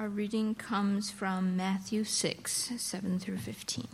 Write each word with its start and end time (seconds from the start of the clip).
Our 0.00 0.08
reading 0.08 0.54
comes 0.54 1.10
from 1.10 1.58
Matthew 1.58 2.04
6, 2.04 2.72
7 2.74 3.18
through 3.18 3.36
15. 3.36 3.86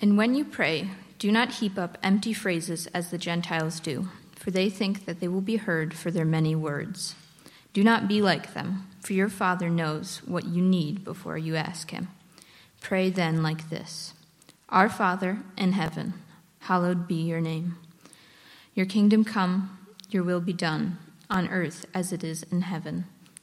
And 0.00 0.18
when 0.18 0.34
you 0.34 0.44
pray, 0.44 0.90
do 1.20 1.30
not 1.30 1.54
heap 1.54 1.78
up 1.78 1.96
empty 2.02 2.32
phrases 2.32 2.88
as 2.88 3.12
the 3.12 3.16
Gentiles 3.16 3.78
do, 3.78 4.08
for 4.34 4.50
they 4.50 4.70
think 4.70 5.04
that 5.04 5.20
they 5.20 5.28
will 5.28 5.40
be 5.40 5.54
heard 5.54 5.94
for 5.94 6.10
their 6.10 6.24
many 6.24 6.56
words. 6.56 7.14
Do 7.72 7.84
not 7.84 8.08
be 8.08 8.20
like 8.20 8.54
them, 8.54 8.88
for 8.98 9.12
your 9.12 9.28
Father 9.28 9.70
knows 9.70 10.20
what 10.26 10.46
you 10.46 10.62
need 10.62 11.04
before 11.04 11.38
you 11.38 11.54
ask 11.54 11.92
Him. 11.92 12.08
Pray 12.80 13.10
then 13.10 13.40
like 13.40 13.70
this 13.70 14.14
Our 14.68 14.88
Father 14.88 15.44
in 15.56 15.74
heaven, 15.74 16.14
hallowed 16.62 17.06
be 17.06 17.22
your 17.22 17.40
name. 17.40 17.76
Your 18.74 18.86
kingdom 18.86 19.22
come, 19.22 19.78
your 20.10 20.24
will 20.24 20.40
be 20.40 20.52
done, 20.52 20.98
on 21.30 21.48
earth 21.50 21.86
as 21.94 22.12
it 22.12 22.24
is 22.24 22.42
in 22.50 22.62
heaven. 22.62 23.04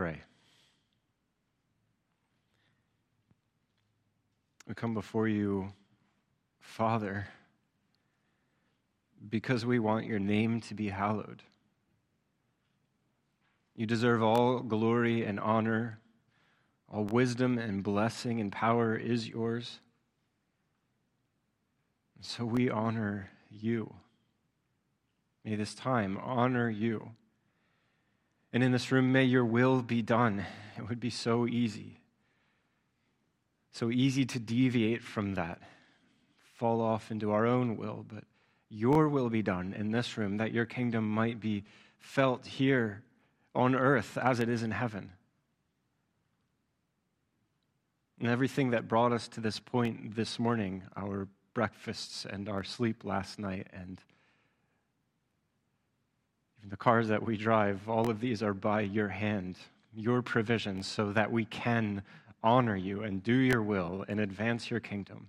Pray. 0.00 0.22
We 4.66 4.72
come 4.72 4.94
before 4.94 5.28
you, 5.28 5.74
Father, 6.58 7.28
because 9.28 9.66
we 9.66 9.78
want 9.78 10.06
your 10.06 10.18
name 10.18 10.62
to 10.62 10.74
be 10.74 10.88
hallowed. 10.88 11.42
You 13.76 13.84
deserve 13.84 14.22
all 14.22 14.60
glory 14.60 15.22
and 15.22 15.38
honor. 15.38 15.98
All 16.90 17.04
wisdom 17.04 17.58
and 17.58 17.82
blessing 17.82 18.40
and 18.40 18.50
power 18.50 18.96
is 18.96 19.28
yours. 19.28 19.80
So 22.22 22.46
we 22.46 22.70
honor 22.70 23.28
you. 23.50 23.96
May 25.44 25.56
this 25.56 25.74
time 25.74 26.16
honor 26.16 26.70
you. 26.70 27.10
And 28.52 28.62
in 28.62 28.72
this 28.72 28.90
room, 28.90 29.12
may 29.12 29.24
your 29.24 29.44
will 29.44 29.82
be 29.82 30.02
done. 30.02 30.44
It 30.76 30.88
would 30.88 31.00
be 31.00 31.10
so 31.10 31.46
easy 31.46 32.00
so 33.72 33.90
easy 33.90 34.24
to 34.26 34.38
deviate 34.38 35.02
from 35.02 35.34
that, 35.34 35.60
fall 36.54 36.80
off 36.80 37.10
into 37.10 37.30
our 37.30 37.46
own 37.46 37.76
will, 37.76 38.04
but 38.08 38.24
your 38.68 39.08
will 39.08 39.30
be 39.30 39.42
done 39.42 39.74
in 39.76 39.90
this 39.90 40.16
room, 40.16 40.36
that 40.38 40.52
your 40.52 40.66
kingdom 40.66 41.08
might 41.08 41.40
be 41.40 41.64
felt 41.98 42.46
here 42.46 43.02
on 43.54 43.74
earth 43.74 44.18
as 44.18 44.40
it 44.40 44.48
is 44.48 44.62
in 44.62 44.70
heaven. 44.70 45.12
And 48.18 48.28
everything 48.28 48.70
that 48.70 48.88
brought 48.88 49.12
us 49.12 49.28
to 49.28 49.40
this 49.40 49.58
point 49.58 50.14
this 50.14 50.38
morning, 50.38 50.82
our 50.96 51.26
breakfasts 51.54 52.26
and 52.26 52.48
our 52.48 52.62
sleep 52.62 53.04
last 53.04 53.38
night, 53.38 53.68
and 53.72 53.98
the 56.68 56.76
cars 56.76 57.08
that 57.08 57.22
we 57.22 57.36
drive, 57.36 57.88
all 57.88 58.10
of 58.10 58.20
these 58.20 58.42
are 58.42 58.54
by 58.54 58.82
your 58.82 59.08
hand, 59.08 59.56
your 59.94 60.22
provisions, 60.22 60.86
so 60.86 61.12
that 61.12 61.30
we 61.30 61.44
can 61.46 62.02
honor 62.42 62.76
you 62.76 63.02
and 63.02 63.22
do 63.22 63.34
your 63.34 63.62
will 63.62 64.04
and 64.08 64.20
advance 64.20 64.70
your 64.70 64.80
kingdom. 64.80 65.28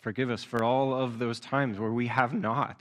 Forgive 0.00 0.30
us 0.30 0.42
for 0.42 0.64
all 0.64 0.94
of 0.94 1.18
those 1.18 1.40
times 1.40 1.78
where 1.78 1.92
we 1.92 2.06
have 2.06 2.32
not. 2.32 2.80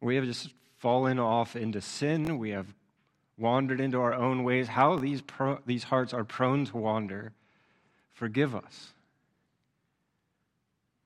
We 0.00 0.14
have 0.16 0.24
just 0.24 0.50
fallen 0.78 1.18
off 1.18 1.56
into 1.56 1.80
sin. 1.80 2.38
We 2.38 2.50
have 2.50 2.72
wandered 3.36 3.80
into 3.80 4.00
our 4.00 4.14
own 4.14 4.44
ways. 4.44 4.68
How 4.68 4.96
these, 4.96 5.20
pro- 5.22 5.58
these 5.66 5.84
hearts 5.84 6.14
are 6.14 6.24
prone 6.24 6.64
to 6.66 6.76
wander. 6.76 7.32
Forgive 8.12 8.54
us. 8.54 8.92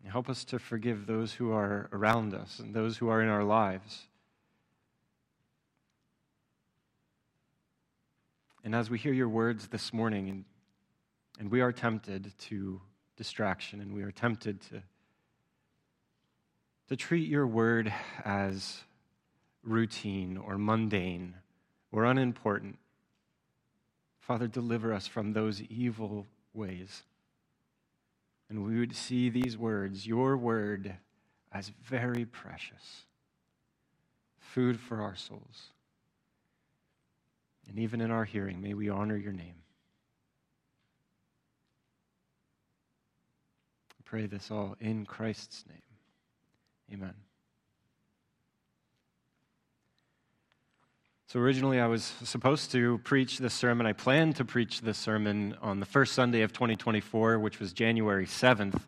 Help 0.08 0.30
us 0.30 0.44
to 0.46 0.58
forgive 0.58 1.06
those 1.06 1.32
who 1.34 1.52
are 1.52 1.88
around 1.92 2.32
us 2.32 2.58
and 2.58 2.72
those 2.72 2.96
who 2.96 3.08
are 3.08 3.20
in 3.20 3.28
our 3.28 3.44
lives. 3.44 4.06
And 8.64 8.74
as 8.74 8.88
we 8.88 8.98
hear 8.98 9.12
your 9.12 9.28
words 9.28 9.68
this 9.68 9.92
morning, 9.92 10.28
and, 10.28 10.44
and 11.38 11.50
we 11.50 11.60
are 11.60 11.70
tempted 11.70 12.32
to 12.38 12.80
distraction, 13.16 13.80
and 13.80 13.94
we 13.94 14.02
are 14.02 14.10
tempted 14.10 14.60
to, 14.62 14.82
to 16.88 16.96
treat 16.96 17.28
your 17.28 17.46
word 17.46 17.92
as 18.24 18.80
routine 19.62 20.36
or 20.36 20.56
mundane 20.56 21.34
or 21.92 22.04
unimportant. 22.04 22.78
Father, 24.18 24.48
deliver 24.48 24.92
us 24.92 25.06
from 25.06 25.32
those 25.32 25.62
evil 25.62 26.26
ways. 26.52 27.02
And 28.48 28.64
we 28.64 28.78
would 28.78 28.94
see 28.94 29.28
these 29.28 29.56
words, 29.56 30.06
your 30.06 30.36
word, 30.36 30.96
as 31.52 31.72
very 31.82 32.24
precious, 32.24 33.06
food 34.38 34.78
for 34.78 35.02
our 35.02 35.16
souls. 35.16 35.72
And 37.68 37.78
even 37.78 38.00
in 38.00 38.10
our 38.10 38.24
hearing, 38.24 38.60
may 38.60 38.74
we 38.74 38.88
honor 38.88 39.16
your 39.16 39.32
name. 39.32 39.56
I 43.90 44.02
pray 44.04 44.26
this 44.26 44.50
all 44.50 44.76
in 44.80 45.04
Christ's 45.04 45.64
name. 45.68 45.80
Amen. 46.92 47.25
So, 51.28 51.40
originally, 51.40 51.80
I 51.80 51.88
was 51.88 52.04
supposed 52.22 52.70
to 52.70 52.98
preach 52.98 53.38
this 53.38 53.52
sermon. 53.52 53.84
I 53.84 53.94
planned 53.94 54.36
to 54.36 54.44
preach 54.44 54.82
this 54.82 54.96
sermon 54.96 55.56
on 55.60 55.80
the 55.80 55.86
first 55.86 56.12
Sunday 56.12 56.42
of 56.42 56.52
2024, 56.52 57.40
which 57.40 57.58
was 57.58 57.72
January 57.72 58.26
7th, 58.26 58.80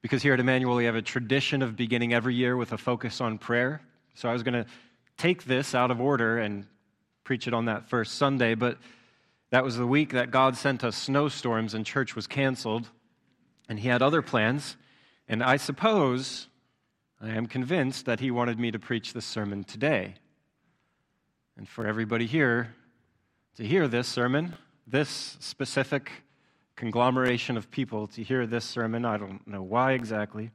because 0.00 0.22
here 0.22 0.32
at 0.32 0.40
Emmanuel, 0.40 0.76
we 0.76 0.86
have 0.86 0.94
a 0.94 1.02
tradition 1.02 1.60
of 1.60 1.76
beginning 1.76 2.14
every 2.14 2.34
year 2.34 2.56
with 2.56 2.72
a 2.72 2.78
focus 2.78 3.20
on 3.20 3.36
prayer. 3.36 3.82
So, 4.14 4.26
I 4.26 4.32
was 4.32 4.42
going 4.42 4.54
to 4.54 4.64
take 5.18 5.44
this 5.44 5.74
out 5.74 5.90
of 5.90 6.00
order 6.00 6.38
and 6.38 6.66
preach 7.24 7.46
it 7.46 7.52
on 7.52 7.66
that 7.66 7.90
first 7.90 8.14
Sunday, 8.14 8.54
but 8.54 8.78
that 9.50 9.62
was 9.62 9.76
the 9.76 9.86
week 9.86 10.12
that 10.12 10.30
God 10.30 10.56
sent 10.56 10.82
us 10.82 10.96
snowstorms 10.96 11.74
and 11.74 11.84
church 11.84 12.16
was 12.16 12.26
canceled, 12.26 12.88
and 13.68 13.78
He 13.78 13.88
had 13.88 14.00
other 14.00 14.22
plans. 14.22 14.78
And 15.28 15.42
I 15.42 15.58
suppose, 15.58 16.48
I 17.20 17.32
am 17.32 17.44
convinced 17.44 18.06
that 18.06 18.20
He 18.20 18.30
wanted 18.30 18.58
me 18.58 18.70
to 18.70 18.78
preach 18.78 19.12
this 19.12 19.26
sermon 19.26 19.62
today. 19.62 20.14
And 21.56 21.68
for 21.68 21.86
everybody 21.86 22.26
here 22.26 22.74
to 23.56 23.64
hear 23.64 23.88
this 23.88 24.08
sermon, 24.08 24.54
this 24.86 25.36
specific 25.40 26.10
conglomeration 26.76 27.56
of 27.56 27.70
people 27.70 28.06
to 28.08 28.22
hear 28.22 28.46
this 28.46 28.64
sermon, 28.64 29.04
I 29.04 29.16
don't 29.16 29.46
know 29.46 29.62
why 29.62 29.92
exactly. 29.92 30.50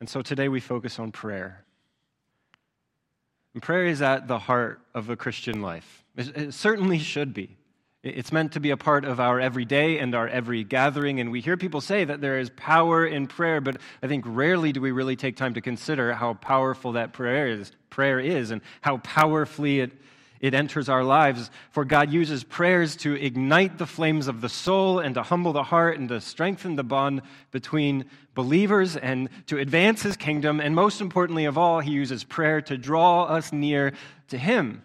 And 0.00 0.08
so 0.08 0.22
today 0.22 0.48
we 0.48 0.60
focus 0.60 0.98
on 0.98 1.12
prayer. 1.12 1.64
And 3.54 3.62
prayer 3.62 3.86
is 3.86 4.02
at 4.02 4.28
the 4.28 4.38
heart 4.38 4.80
of 4.94 5.10
a 5.10 5.16
Christian 5.16 5.62
life. 5.62 6.04
It 6.16 6.54
certainly 6.54 6.98
should 6.98 7.34
be. 7.34 7.57
It's 8.02 8.30
meant 8.30 8.52
to 8.52 8.60
be 8.60 8.70
a 8.70 8.76
part 8.76 9.04
of 9.04 9.18
our 9.18 9.40
everyday 9.40 9.98
and 9.98 10.14
our 10.14 10.28
every 10.28 10.62
gathering. 10.62 11.18
And 11.18 11.32
we 11.32 11.40
hear 11.40 11.56
people 11.56 11.80
say 11.80 12.04
that 12.04 12.20
there 12.20 12.38
is 12.38 12.50
power 12.50 13.04
in 13.04 13.26
prayer, 13.26 13.60
but 13.60 13.78
I 14.02 14.06
think 14.06 14.24
rarely 14.26 14.72
do 14.72 14.80
we 14.80 14.92
really 14.92 15.16
take 15.16 15.36
time 15.36 15.54
to 15.54 15.60
consider 15.60 16.12
how 16.12 16.34
powerful 16.34 16.92
that 16.92 17.12
prayer 17.12 17.48
is, 17.48 17.72
prayer 17.90 18.20
is 18.20 18.52
and 18.52 18.60
how 18.82 18.98
powerfully 18.98 19.80
it 19.80 19.92
it 20.40 20.54
enters 20.54 20.88
our 20.88 21.04
lives. 21.04 21.50
For 21.70 21.84
God 21.84 22.12
uses 22.12 22.44
prayers 22.44 22.96
to 22.98 23.14
ignite 23.14 23.78
the 23.78 23.86
flames 23.86 24.28
of 24.28 24.40
the 24.40 24.48
soul 24.48 25.00
and 25.00 25.14
to 25.14 25.22
humble 25.22 25.52
the 25.52 25.64
heart 25.64 25.98
and 25.98 26.08
to 26.10 26.20
strengthen 26.20 26.76
the 26.76 26.84
bond 26.84 27.22
between 27.50 28.04
believers 28.34 28.96
and 28.96 29.28
to 29.46 29.58
advance 29.58 30.02
his 30.02 30.16
kingdom. 30.16 30.60
And 30.60 30.74
most 30.74 31.00
importantly 31.00 31.44
of 31.46 31.58
all, 31.58 31.80
he 31.80 31.90
uses 31.90 32.24
prayer 32.24 32.60
to 32.62 32.78
draw 32.78 33.24
us 33.24 33.52
near 33.52 33.92
to 34.28 34.38
him. 34.38 34.82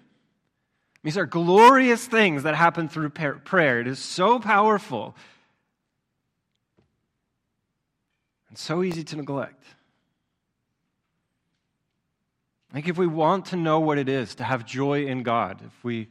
These 1.04 1.18
are 1.18 1.26
glorious 1.26 2.06
things 2.06 2.44
that 2.44 2.56
happen 2.56 2.88
through 2.88 3.10
prayer. 3.10 3.82
It 3.82 3.88
is 3.88 4.00
so 4.00 4.40
powerful 4.40 5.16
and 8.48 8.58
so 8.58 8.84
easy 8.84 9.04
to 9.04 9.18
neglect. 9.18 9.64
I 12.72 12.76
think 12.76 12.88
if 12.88 12.98
we 12.98 13.06
want 13.06 13.48
to 13.48 13.58
know 13.58 13.82
what 13.82 13.98
it 13.98 14.08
is 14.08 14.36
to 14.36 14.44
have 14.44 14.66
joy 14.66 15.06
in 15.06 15.24
God, 15.24 15.60
if 15.64 15.84
we, 15.84 16.02
if 16.02 16.08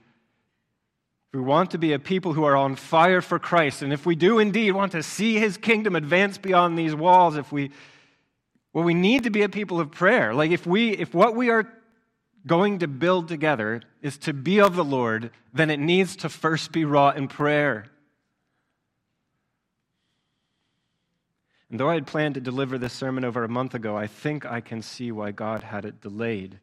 we 1.32 1.40
want 1.40 1.70
to 1.70 1.78
be 1.78 1.94
a 1.94 1.98
people 1.98 2.34
who 2.34 2.44
are 2.44 2.54
on 2.54 2.76
fire 2.76 3.22
for 3.22 3.38
Christ, 3.38 3.80
and 3.82 3.92
if 3.92 4.04
we 4.04 4.14
do 4.14 4.38
indeed 4.38 4.72
want 4.72 4.92
to 4.92 5.02
see 5.02 5.38
his 5.38 5.56
kingdom 5.56 5.96
advance 5.96 6.36
beyond 6.36 6.78
these 6.78 6.94
walls, 6.94 7.36
if 7.36 7.50
we 7.50 7.70
well, 8.74 8.84
we 8.84 8.94
need 8.94 9.24
to 9.24 9.30
be 9.30 9.42
a 9.42 9.50
people 9.50 9.80
of 9.80 9.90
prayer. 9.90 10.32
Like 10.34 10.50
if 10.50 10.66
we 10.66 10.90
if 10.90 11.12
what 11.14 11.34
we 11.34 11.50
are 11.50 11.70
going 12.46 12.80
to 12.80 12.88
build 12.88 13.28
together 13.28 13.82
is 14.00 14.18
to 14.18 14.32
be 14.32 14.60
of 14.60 14.76
the 14.76 14.84
Lord, 14.84 15.30
then 15.52 15.70
it 15.70 15.78
needs 15.78 16.16
to 16.16 16.28
first 16.28 16.72
be 16.72 16.84
wrought 16.84 17.16
in 17.16 17.28
prayer. 17.28 17.86
And 21.70 21.80
though 21.80 21.88
I 21.88 21.94
had 21.94 22.06
planned 22.06 22.34
to 22.34 22.40
deliver 22.40 22.76
this 22.76 22.92
sermon 22.92 23.24
over 23.24 23.44
a 23.44 23.48
month 23.48 23.74
ago, 23.74 23.96
I 23.96 24.06
think 24.06 24.44
I 24.44 24.60
can 24.60 24.82
see 24.82 25.10
why 25.10 25.30
God 25.30 25.62
had 25.62 25.84
it 25.84 26.00
delayed. 26.00 26.58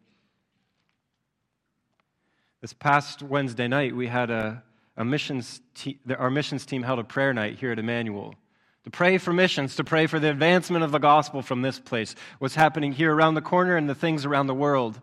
This 2.61 2.73
past 2.73 3.23
Wednesday 3.23 3.67
night, 3.67 3.95
we 3.95 4.07
had 4.07 4.29
a, 4.29 4.61
a 4.97 5.05
missions 5.05 5.61
te- 5.73 5.97
our 6.17 6.29
missions 6.29 6.65
team 6.65 6.83
held 6.83 6.99
a 6.99 7.03
prayer 7.03 7.33
night 7.33 7.57
here 7.57 7.71
at 7.71 7.79
Emmanuel 7.79 8.35
to 8.83 8.89
pray 8.89 9.17
for 9.17 9.33
missions, 9.33 9.75
to 9.75 9.83
pray 9.83 10.07
for 10.07 10.19
the 10.19 10.29
advancement 10.29 10.83
of 10.83 10.91
the 10.91 10.99
gospel 10.99 11.41
from 11.41 11.61
this 11.61 11.79
place, 11.79 12.15
what's 12.39 12.55
happening 12.55 12.91
here 12.91 13.13
around 13.13 13.33
the 13.33 13.41
corner 13.41 13.75
and 13.75 13.89
the 13.89 13.95
things 13.95 14.25
around 14.25 14.47
the 14.47 14.53
world. 14.53 14.99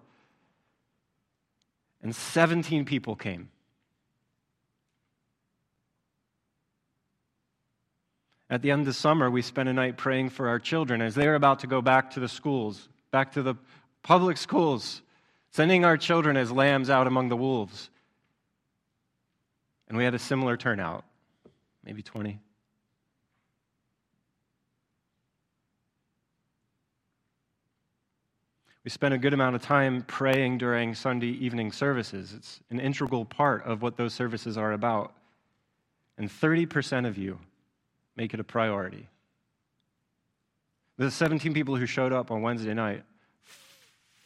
And 2.06 2.14
17 2.14 2.84
people 2.84 3.16
came. 3.16 3.48
At 8.48 8.62
the 8.62 8.70
end 8.70 8.86
of 8.86 8.94
summer, 8.94 9.28
we 9.28 9.42
spent 9.42 9.68
a 9.68 9.72
night 9.72 9.96
praying 9.96 10.30
for 10.30 10.48
our 10.48 10.60
children 10.60 11.02
as 11.02 11.16
they're 11.16 11.34
about 11.34 11.58
to 11.60 11.66
go 11.66 11.82
back 11.82 12.12
to 12.12 12.20
the 12.20 12.28
schools, 12.28 12.88
back 13.10 13.32
to 13.32 13.42
the 13.42 13.56
public 14.04 14.36
schools, 14.36 15.02
sending 15.50 15.84
our 15.84 15.96
children 15.96 16.36
as 16.36 16.52
lambs 16.52 16.90
out 16.90 17.08
among 17.08 17.28
the 17.28 17.36
wolves. 17.36 17.90
And 19.88 19.98
we 19.98 20.04
had 20.04 20.14
a 20.14 20.20
similar 20.20 20.56
turnout, 20.56 21.04
maybe 21.84 22.02
20. 22.02 22.38
We 28.86 28.90
spend 28.90 29.14
a 29.14 29.18
good 29.18 29.34
amount 29.34 29.56
of 29.56 29.62
time 29.62 30.02
praying 30.02 30.58
during 30.58 30.94
Sunday 30.94 31.30
evening 31.44 31.72
services. 31.72 32.32
It's 32.32 32.60
an 32.70 32.78
integral 32.78 33.24
part 33.24 33.64
of 33.64 33.82
what 33.82 33.96
those 33.96 34.14
services 34.14 34.56
are 34.56 34.70
about. 34.70 35.12
And 36.16 36.30
30% 36.30 37.04
of 37.04 37.18
you 37.18 37.40
make 38.14 38.32
it 38.32 38.38
a 38.38 38.44
priority. 38.44 39.08
The 40.98 41.10
17 41.10 41.52
people 41.52 41.74
who 41.74 41.86
showed 41.86 42.12
up 42.12 42.30
on 42.30 42.42
Wednesday 42.42 42.74
night, 42.74 43.02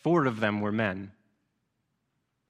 four 0.03 0.27
of 0.27 0.41
them 0.41 0.61
were 0.61 0.73
men. 0.73 1.13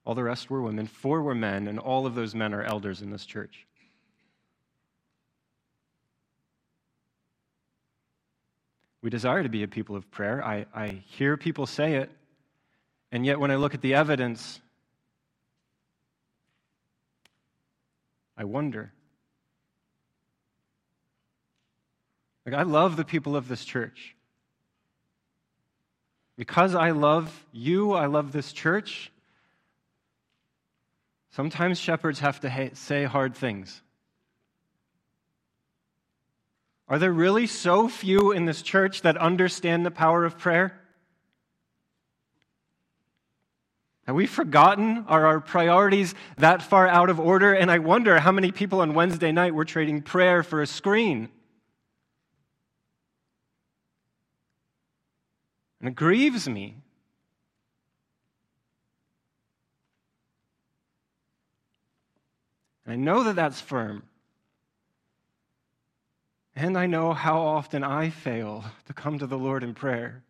All 0.05 0.17
the 0.17 0.25
rest 0.25 0.51
were 0.51 0.63
women. 0.63 0.89
Four 0.89 1.23
were 1.23 1.37
men, 1.37 1.69
and 1.69 1.79
all 1.79 2.07
of 2.07 2.17
those 2.17 2.35
men 2.35 2.53
are 2.53 2.65
elders 2.65 3.03
in 3.03 3.13
this 3.13 3.25
church. 3.25 3.69
We 9.03 9.11
desire 9.11 9.43
to 9.43 9.49
be 9.49 9.63
a 9.63 9.69
people 9.69 9.97
of 9.97 10.11
prayer. 10.11 10.45
I, 10.45 10.67
I 10.75 11.03
hear 11.07 11.37
people 11.37 11.67
say 11.67 11.95
it, 11.95 12.11
and 13.11 13.25
yet 13.25 13.41
when 13.41 13.51
I 13.51 13.57
look 13.57 13.75
at 13.75 13.81
the 13.81 13.95
evidence, 13.95 14.61
I 18.37 18.45
wonder. 18.45 18.93
Like, 22.45 22.55
I 22.55 22.63
love 22.63 22.97
the 22.97 23.05
people 23.05 23.37
of 23.37 23.49
this 23.49 23.65
church. 23.65 24.17
Because 26.37 26.75
I 26.75 26.91
love 26.91 27.47
you, 27.53 27.93
I 27.93 28.07
love 28.07 28.33
this 28.33 28.53
church. 28.53 29.13
Sometimes 31.33 31.79
shepherds 31.79 32.21
have 32.21 32.41
to 32.41 32.51
ha- 32.51 32.71
say 32.73 33.05
hard 33.05 33.35
things. 33.35 33.83
Are 36.91 36.99
there 36.99 37.13
really 37.13 37.47
so 37.47 37.89
few 37.89 38.33
in 38.33 38.47
this 38.47 38.63
church 38.63 39.03
that 39.03 39.17
understand 39.17 39.87
the 39.87 39.93
power 39.93 40.25
of 40.25 40.37
prayer? 40.37 40.77
Have 44.09 44.17
we 44.17 44.27
forgotten? 44.27 45.05
Are 45.07 45.25
our 45.25 45.39
priorities 45.39 46.17
that 46.39 46.63
far 46.63 46.89
out 46.89 47.09
of 47.09 47.21
order? 47.21 47.53
And 47.53 47.71
I 47.71 47.79
wonder 47.79 48.19
how 48.19 48.33
many 48.33 48.51
people 48.51 48.81
on 48.81 48.93
Wednesday 48.93 49.31
night 49.31 49.55
were 49.55 49.65
trading 49.65 50.03
prayer 50.03 50.43
for 50.43 50.63
a 50.63 50.67
screen. 50.67 51.29
And 55.79 55.91
it 55.91 55.95
grieves 55.95 56.49
me. 56.49 56.75
And 62.85 62.95
I 62.95 62.97
know 62.97 63.23
that 63.23 63.37
that's 63.37 63.61
firm. 63.61 64.03
And 66.61 66.77
I 66.77 66.85
know 66.85 67.15
how 67.15 67.41
often 67.41 67.83
I 67.83 68.11
fail 68.11 68.67
to 68.85 68.93
come 68.93 69.19
to 69.19 69.27
the 69.27 69.39
Lord 69.39 69.65
in 69.65 69.73
prayer. 69.73 70.23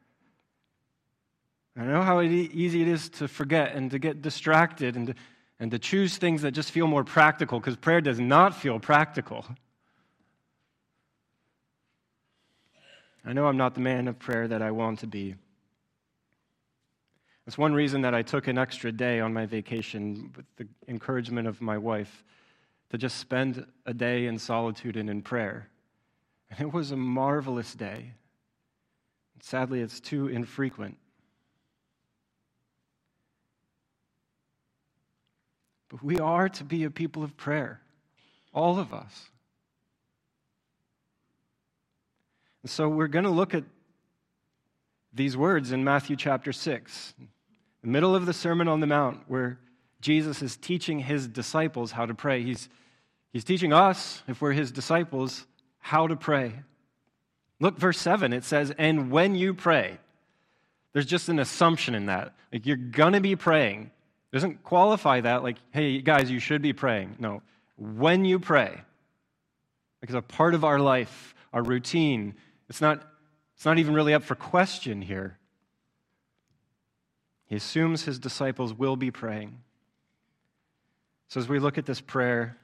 I 1.76 1.82
know 1.82 2.02
how 2.02 2.20
easy 2.20 2.82
it 2.82 2.86
is 2.86 3.08
to 3.08 3.26
forget 3.26 3.74
and 3.74 3.90
to 3.90 3.98
get 3.98 4.22
distracted 4.22 4.94
and 4.94 5.08
to, 5.08 5.14
and 5.58 5.72
to 5.72 5.78
choose 5.80 6.18
things 6.18 6.42
that 6.42 6.52
just 6.52 6.70
feel 6.70 6.86
more 6.86 7.02
practical 7.02 7.58
because 7.58 7.74
prayer 7.74 8.00
does 8.00 8.20
not 8.20 8.54
feel 8.54 8.78
practical. 8.78 9.44
I 13.24 13.32
know 13.32 13.48
I'm 13.48 13.56
not 13.56 13.74
the 13.74 13.80
man 13.80 14.06
of 14.06 14.16
prayer 14.20 14.46
that 14.46 14.62
I 14.62 14.70
want 14.70 15.00
to 15.00 15.08
be. 15.08 15.34
That's 17.44 17.58
one 17.58 17.74
reason 17.74 18.02
that 18.02 18.14
I 18.14 18.22
took 18.22 18.46
an 18.46 18.56
extra 18.56 18.92
day 18.92 19.18
on 19.18 19.32
my 19.32 19.46
vacation 19.46 20.32
with 20.36 20.46
the 20.54 20.68
encouragement 20.86 21.48
of 21.48 21.60
my 21.60 21.76
wife 21.76 22.22
to 22.90 22.98
just 22.98 23.16
spend 23.16 23.66
a 23.84 23.92
day 23.92 24.26
in 24.26 24.38
solitude 24.38 24.96
and 24.96 25.10
in 25.10 25.22
prayer. 25.22 25.69
And 26.50 26.60
it 26.60 26.72
was 26.72 26.90
a 26.90 26.96
marvelous 26.96 27.74
day. 27.74 28.12
Sadly, 29.40 29.80
it's 29.80 30.00
too 30.00 30.28
infrequent. 30.28 30.96
But 35.88 36.02
we 36.02 36.18
are 36.18 36.48
to 36.48 36.64
be 36.64 36.84
a 36.84 36.90
people 36.90 37.22
of 37.22 37.36
prayer, 37.36 37.80
all 38.52 38.78
of 38.78 38.92
us. 38.94 39.30
And 42.62 42.70
so 42.70 42.88
we're 42.88 43.08
going 43.08 43.24
to 43.24 43.30
look 43.30 43.54
at 43.54 43.64
these 45.12 45.36
words 45.36 45.72
in 45.72 45.82
Matthew 45.82 46.14
chapter 46.14 46.52
6, 46.52 47.14
the 47.82 47.88
middle 47.88 48.14
of 48.14 48.26
the 48.26 48.32
Sermon 48.32 48.68
on 48.68 48.80
the 48.80 48.86
Mount, 48.86 49.22
where 49.26 49.58
Jesus 50.00 50.42
is 50.42 50.56
teaching 50.56 51.00
his 51.00 51.26
disciples 51.26 51.92
how 51.92 52.06
to 52.06 52.14
pray. 52.14 52.42
He's, 52.42 52.68
he's 53.32 53.44
teaching 53.44 53.72
us, 53.72 54.22
if 54.28 54.40
we're 54.40 54.52
his 54.52 54.70
disciples, 54.70 55.46
how 55.80 56.06
to 56.06 56.16
pray. 56.16 56.52
Look, 57.58 57.78
verse 57.78 57.98
7, 57.98 58.32
it 58.32 58.44
says, 58.44 58.72
And 58.78 59.10
when 59.10 59.34
you 59.34 59.52
pray, 59.54 59.98
there's 60.92 61.06
just 61.06 61.28
an 61.28 61.38
assumption 61.38 61.94
in 61.94 62.06
that. 62.06 62.34
Like 62.52 62.66
you're 62.66 62.76
going 62.76 63.14
to 63.14 63.20
be 63.20 63.36
praying. 63.36 63.90
It 64.32 64.36
doesn't 64.36 64.62
qualify 64.62 65.22
that, 65.22 65.42
like, 65.42 65.56
hey, 65.72 66.00
guys, 66.00 66.30
you 66.30 66.38
should 66.38 66.62
be 66.62 66.72
praying. 66.72 67.16
No. 67.18 67.42
When 67.76 68.24
you 68.24 68.38
pray, 68.38 68.80
because 70.00 70.14
a 70.14 70.22
part 70.22 70.54
of 70.54 70.64
our 70.64 70.78
life, 70.78 71.34
our 71.52 71.62
routine, 71.62 72.34
it's 72.68 72.80
not, 72.80 73.02
it's 73.56 73.64
not 73.64 73.78
even 73.78 73.94
really 73.94 74.14
up 74.14 74.22
for 74.22 74.34
question 74.34 75.02
here. 75.02 75.36
He 77.46 77.56
assumes 77.56 78.04
his 78.04 78.18
disciples 78.18 78.72
will 78.72 78.96
be 78.96 79.10
praying. 79.10 79.58
So 81.28 81.40
as 81.40 81.48
we 81.48 81.58
look 81.58 81.78
at 81.78 81.86
this 81.86 82.00
prayer, 82.00 82.56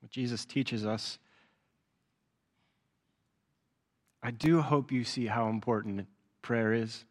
what 0.00 0.10
Jesus 0.10 0.44
teaches 0.44 0.86
us, 0.86 1.18
I 4.22 4.30
do 4.30 4.60
hope 4.60 4.92
you 4.92 5.04
see 5.04 5.26
how 5.26 5.48
important 5.48 6.06
prayer 6.42 6.72
is. 6.72 7.04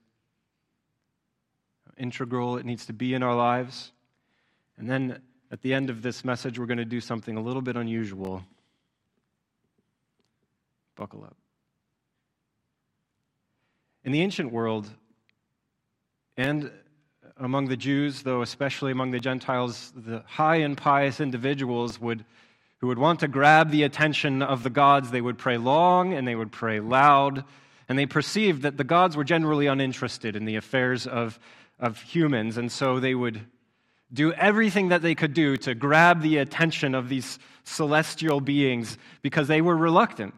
Integral, 1.97 2.57
it 2.57 2.65
needs 2.65 2.85
to 2.85 2.93
be 2.93 3.13
in 3.13 3.23
our 3.23 3.35
lives. 3.35 3.91
And 4.77 4.89
then 4.89 5.21
at 5.51 5.61
the 5.61 5.73
end 5.73 5.89
of 5.89 6.01
this 6.01 6.23
message, 6.23 6.57
we're 6.57 6.65
going 6.65 6.77
to 6.77 6.85
do 6.85 7.01
something 7.01 7.35
a 7.35 7.41
little 7.41 7.61
bit 7.61 7.75
unusual. 7.75 8.43
Buckle 10.95 11.23
up. 11.23 11.35
In 14.03 14.11
the 14.11 14.21
ancient 14.21 14.51
world, 14.51 14.89
and 16.37 16.71
among 17.37 17.67
the 17.67 17.77
Jews, 17.77 18.23
though 18.23 18.41
especially 18.41 18.91
among 18.91 19.11
the 19.11 19.19
Gentiles, 19.19 19.91
the 19.95 20.23
high 20.25 20.57
and 20.57 20.77
pious 20.77 21.19
individuals 21.19 21.99
would 21.99 22.23
who 22.79 22.87
would 22.87 22.99
want 22.99 23.19
to 23.19 23.27
grab 23.27 23.71
the 23.71 23.83
attention 23.83 24.41
of 24.41 24.63
the 24.63 24.69
gods. 24.69 25.11
They 25.11 25.21
would 25.21 25.37
pray 25.37 25.57
long 25.57 26.13
and 26.13 26.27
they 26.27 26.35
would 26.35 26.51
pray 26.51 26.79
loud, 26.79 27.43
and 27.87 27.97
they 27.97 28.05
perceived 28.05 28.63
that 28.63 28.77
the 28.77 28.83
gods 28.83 29.15
were 29.15 29.23
generally 29.23 29.67
uninterested 29.67 30.35
in 30.35 30.45
the 30.45 30.55
affairs 30.55 31.07
of, 31.07 31.39
of 31.79 32.01
humans, 32.01 32.57
and 32.57 32.71
so 32.71 32.99
they 32.99 33.15
would 33.15 33.41
do 34.11 34.33
everything 34.33 34.89
that 34.89 35.01
they 35.01 35.13
could 35.13 35.33
do 35.33 35.55
to 35.57 35.75
grab 35.75 36.21
the 36.21 36.37
attention 36.37 36.95
of 36.95 37.09
these 37.09 37.37
celestial 37.63 38.41
beings 38.41 38.97
because 39.21 39.47
they 39.47 39.61
were 39.61 39.77
reluctant 39.77 40.33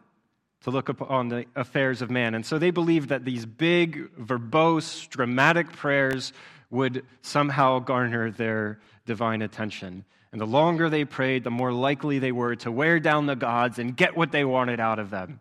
to 0.62 0.70
look 0.70 0.88
upon 0.88 1.28
the 1.28 1.46
affairs 1.56 2.02
of 2.02 2.10
man. 2.10 2.34
And 2.34 2.44
so 2.44 2.58
they 2.58 2.70
believed 2.70 3.08
that 3.08 3.24
these 3.24 3.46
big, 3.46 4.14
verbose, 4.16 5.08
dramatic 5.08 5.72
prayers 5.72 6.32
would 6.70 7.04
somehow 7.22 7.78
garner 7.80 8.30
their 8.30 8.78
divine 9.06 9.42
attention. 9.42 10.04
And 10.32 10.40
the 10.40 10.46
longer 10.46 10.88
they 10.88 11.04
prayed, 11.04 11.44
the 11.44 11.50
more 11.50 11.72
likely 11.72 12.18
they 12.18 12.32
were 12.32 12.56
to 12.56 12.72
wear 12.72 12.98
down 12.98 13.26
the 13.26 13.36
gods 13.36 13.78
and 13.78 13.96
get 13.96 14.16
what 14.16 14.32
they 14.32 14.44
wanted 14.44 14.80
out 14.80 14.98
of 14.98 15.10
them. 15.10 15.40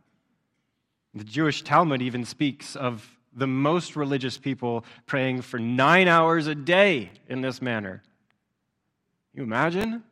The 1.13 1.23
Jewish 1.23 1.63
Talmud 1.63 2.01
even 2.01 2.25
speaks 2.25 2.75
of 2.75 3.17
the 3.33 3.47
most 3.47 3.95
religious 3.95 4.37
people 4.37 4.85
praying 5.05 5.41
for 5.41 5.59
nine 5.59 6.07
hours 6.07 6.47
a 6.47 6.55
day 6.55 7.11
in 7.29 7.41
this 7.41 7.61
manner. 7.61 8.03
You 9.33 9.43
imagine? 9.43 10.03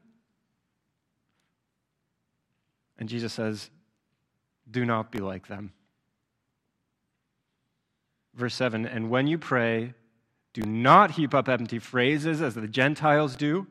And 2.98 3.10
Jesus 3.10 3.34
says, 3.34 3.70
Do 4.70 4.86
not 4.86 5.12
be 5.12 5.20
like 5.20 5.48
them. 5.48 5.74
Verse 8.34 8.56
7 8.56 8.86
And 8.86 9.10
when 9.10 9.28
you 9.28 9.38
pray, 9.38 9.94
do 10.54 10.62
not 10.62 11.12
heap 11.12 11.34
up 11.34 11.50
empty 11.50 11.80
phrases 11.80 12.42
as 12.42 12.56
the 12.56 12.68
Gentiles 12.68 13.36
do, 13.36 13.68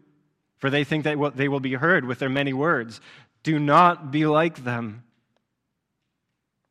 for 0.59 0.71
they 0.71 0.85
think 0.85 1.05
that 1.05 1.33
they 1.37 1.49
will 1.49 1.61
be 1.61 1.75
heard 1.75 2.05
with 2.05 2.19
their 2.19 2.29
many 2.29 2.53
words. 2.53 3.01
Do 3.43 3.59
not 3.59 4.11
be 4.11 4.27
like 4.27 4.65
them. 4.65 5.05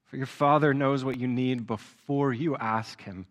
For 0.05 0.17
your 0.17 0.25
Father 0.25 0.73
knows 0.73 1.03
what 1.03 1.17
you 1.17 1.27
need 1.27 1.67
before 1.67 2.31
you 2.31 2.55
ask 2.55 3.01
Him. 3.01 3.25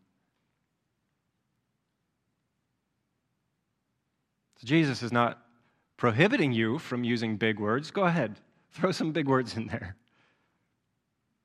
So 4.58 4.66
Jesus 4.66 5.02
is 5.02 5.12
not 5.12 5.38
prohibiting 5.96 6.52
you 6.52 6.78
from 6.78 7.04
using 7.04 7.36
big 7.36 7.58
words. 7.58 7.90
Go 7.90 8.04
ahead, 8.04 8.36
throw 8.72 8.90
some 8.90 9.12
big 9.12 9.26
words 9.26 9.56
in 9.56 9.66
there. 9.66 9.96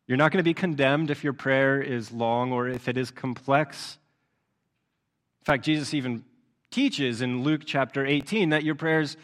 You're 0.07 0.17
not 0.17 0.31
going 0.31 0.39
to 0.39 0.43
be 0.43 0.53
condemned 0.53 1.09
if 1.09 1.23
your 1.23 1.33
prayer 1.33 1.81
is 1.81 2.11
long 2.11 2.51
or 2.51 2.67
if 2.67 2.89
it 2.89 2.97
is 2.97 3.11
complex. 3.11 3.97
In 5.41 5.45
fact, 5.45 5.63
Jesus 5.63 5.93
even 5.93 6.25
teaches 6.71 7.21
in 7.21 7.43
Luke 7.43 7.61
chapter 7.65 8.05
18 8.05 8.49
that 8.49 8.63
your 8.63 8.75
prayers 8.75 9.17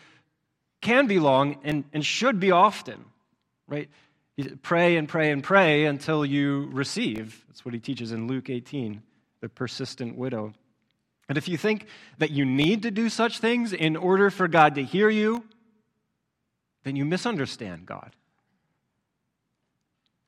can 0.82 1.08
be 1.08 1.20
long 1.20 1.58
and, 1.64 1.86
and 1.94 2.06
should 2.06 2.40
be 2.40 2.52
often, 2.52 3.06
right? 3.68 3.90
Pray 4.62 4.98
and 4.98 5.10
pray 5.10 5.32
and 5.32 5.44
pray 5.44 5.86
until 5.86 6.24
you 6.24 6.70
receive. 6.72 7.44
That's 7.48 7.66
what 7.66 7.74
he 7.74 7.80
teaches 7.80 8.12
in 8.12 8.28
Luke 8.28 8.50
18, 8.50 9.02
the 9.42 9.50
persistent 9.50 10.16
widow. 10.16 10.54
And 11.28 11.38
if 11.38 11.48
you 11.48 11.58
think 11.58 11.88
that 12.20 12.32
you 12.32 12.46
need 12.46 12.84
to 12.84 12.92
do 12.92 13.10
such 13.10 13.40
things 13.40 13.74
in 13.74 13.96
order 13.96 14.30
for 14.30 14.48
God 14.48 14.76
to 14.76 14.84
hear 14.84 15.10
you, 15.10 15.44
then 16.84 16.96
you 16.96 17.04
misunderstand 17.04 17.86
God. 17.86 18.16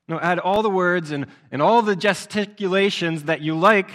No, 0.08 0.18
add 0.18 0.40
all 0.40 0.62
the 0.62 0.70
words 0.70 1.12
and, 1.12 1.26
and 1.52 1.62
all 1.62 1.82
the 1.82 1.94
gesticulations 1.94 3.24
that 3.24 3.40
you 3.40 3.56
like, 3.56 3.88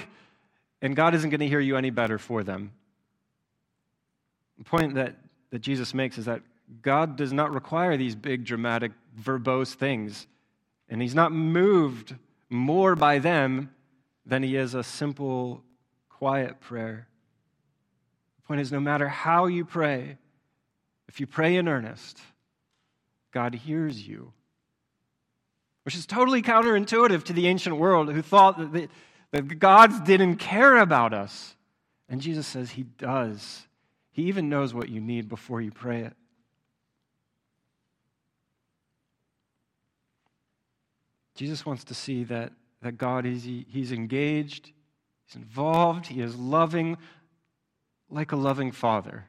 and 0.81 0.95
God 0.95 1.13
isn't 1.13 1.29
going 1.29 1.41
to 1.41 1.47
hear 1.47 1.59
you 1.59 1.75
any 1.75 1.89
better 1.89 2.17
for 2.17 2.41
them. 2.41 2.71
The 4.57 4.63
point 4.63 4.95
that, 4.95 5.15
that 5.51 5.59
Jesus 5.59 5.93
makes 5.93 6.17
is 6.17 6.25
that 6.25 6.41
God 6.81 7.15
does 7.15 7.33
not 7.33 7.53
require 7.53 7.97
these 7.97 8.15
big, 8.15 8.45
dramatic, 8.45 8.91
verbose 9.19 9.73
things. 9.73 10.27
And 10.89 11.01
he's 11.01 11.15
not 11.15 11.31
moved 11.31 12.15
more 12.49 12.95
by 12.95 13.19
them 13.19 13.71
than 14.25 14.43
he 14.43 14.55
is 14.55 14.73
a 14.73 14.83
simple, 14.83 15.63
quiet 16.09 16.59
prayer. 16.59 17.07
The 18.37 18.47
point 18.47 18.61
is 18.61 18.71
no 18.71 18.79
matter 18.79 19.07
how 19.07 19.47
you 19.47 19.65
pray, 19.65 20.17
if 21.07 21.19
you 21.19 21.27
pray 21.27 21.55
in 21.55 21.67
earnest, 21.67 22.19
God 23.31 23.53
hears 23.53 24.07
you. 24.07 24.31
Which 25.83 25.95
is 25.95 26.05
totally 26.05 26.41
counterintuitive 26.41 27.23
to 27.23 27.33
the 27.33 27.47
ancient 27.47 27.77
world 27.77 28.11
who 28.11 28.21
thought 28.21 28.57
that 28.57 28.73
the, 28.73 28.87
that 29.31 29.59
gods 29.59 29.99
didn't 29.99 30.37
care 30.37 30.77
about 30.77 31.13
us. 31.13 31.55
And 32.09 32.21
Jesus 32.21 32.47
says 32.47 32.71
he 32.71 32.83
does. 32.83 33.67
He 34.15 34.23
even 34.23 34.47
knows 34.47 34.73
what 34.73 34.87
you 34.87 35.01
need 35.01 35.27
before 35.27 35.59
you 35.59 35.71
pray 35.71 36.03
it. 36.03 36.13
Jesus 41.35 41.65
wants 41.65 41.83
to 41.83 41.93
see 41.93 42.23
that, 42.23 42.53
that 42.81 42.97
God 42.97 43.25
is 43.25 43.43
he's 43.43 43.91
engaged, 43.91 44.71
he's 45.25 45.35
involved, 45.35 46.07
he 46.07 46.21
is 46.21 46.37
loving 46.37 46.95
like 48.09 48.31
a 48.31 48.37
loving 48.37 48.71
father. 48.71 49.25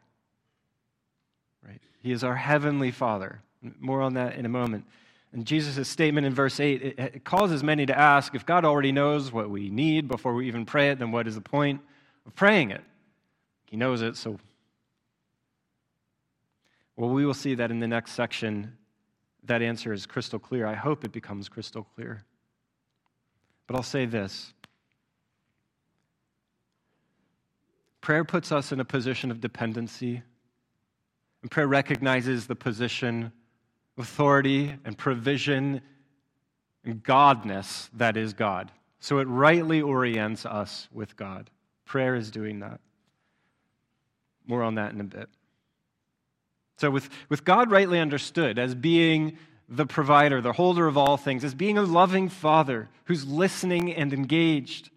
Right? 1.67 1.81
He 2.01 2.13
is 2.13 2.23
our 2.23 2.37
heavenly 2.37 2.93
father. 2.93 3.41
More 3.81 4.03
on 4.03 4.15
that 4.15 4.37
in 4.37 4.47
a 4.47 4.49
moment. 4.49 4.85
And 5.33 5.45
Jesus' 5.45 5.89
statement 5.89 6.29
in 6.29 6.33
verse 6.33 6.61
8 6.61 6.81
it, 6.81 6.99
it 7.01 7.25
causes 7.25 7.65
many 7.65 7.87
to 7.87 7.99
ask 7.99 8.37
if 8.37 8.47
God 8.47 8.65
already 8.65 8.93
knows 8.93 9.33
what 9.33 9.51
we 9.51 9.69
need 9.69 10.07
before 10.07 10.33
we 10.33 10.47
even 10.47 10.65
pray 10.65 10.91
it, 10.91 11.01
then 11.01 11.11
what 11.11 11.27
is 11.27 11.35
the 11.35 11.41
point 11.41 11.81
of 12.25 12.37
praying 12.37 12.71
it? 12.71 12.85
He 13.69 13.77
knows 13.77 14.01
it, 14.01 14.17
so. 14.17 14.39
Well, 16.97 17.11
we 17.11 17.27
will 17.27 17.35
see 17.35 17.55
that 17.55 17.71
in 17.71 17.79
the 17.79 17.87
next 17.87 18.13
section 18.13 18.77
that 19.45 19.63
answer 19.63 19.93
is 19.93 20.07
crystal 20.07 20.39
clear. 20.39 20.67
I 20.67 20.75
hope 20.75 21.05
it 21.05 21.13
becomes 21.13 21.49
crystal 21.49 21.85
clear. 21.95 22.25
But 23.67 23.77
I'll 23.77 23.83
say 23.83 24.07
this 24.07 24.53
prayer 28.01 28.25
puts 28.25 28.53
us 28.53 28.71
in 28.71 28.79
a 28.79 28.85
position 28.85 29.33
of 29.33 29.41
dependency, 29.41 30.23
and 31.43 31.51
prayer 31.51 31.67
recognizes 31.67 32.47
the 32.47 32.55
position, 32.55 33.33
of 33.99 34.05
authority, 34.05 34.75
and 34.85 34.97
provision 34.97 35.81
and 36.85 37.03
godness 37.03 37.89
that 37.95 38.17
is 38.17 38.33
God. 38.33 38.71
So 39.01 39.19
it 39.19 39.25
rightly 39.25 39.83
orients 39.83 40.47
us 40.47 40.89
with 40.93 41.17
God. 41.17 41.51
Prayer 41.85 42.15
is 42.15 42.31
doing 42.31 42.61
that. 42.61 42.81
More 44.47 44.63
on 44.63 44.77
that 44.77 44.93
in 44.93 45.01
a 45.01 45.05
bit. 45.05 45.29
So, 46.79 46.91
with, 46.91 47.09
with 47.29 47.45
God 47.45 47.71
rightly 47.71 47.99
understood 47.99 48.59
as 48.59 48.75
being 48.75 49.39
the 49.69 49.87
provider, 49.87 50.41
the 50.41 50.53
holder 50.53 50.87
of 50.87 50.97
all 50.97 51.17
things, 51.17 51.43
as 51.43 51.55
being 51.55 51.79
a 51.79 51.83
loving 51.83 52.29
father 52.29 52.89
who's 53.05 53.27
listening 53.27 53.95
and 53.95 54.13
engaged, 54.13 54.91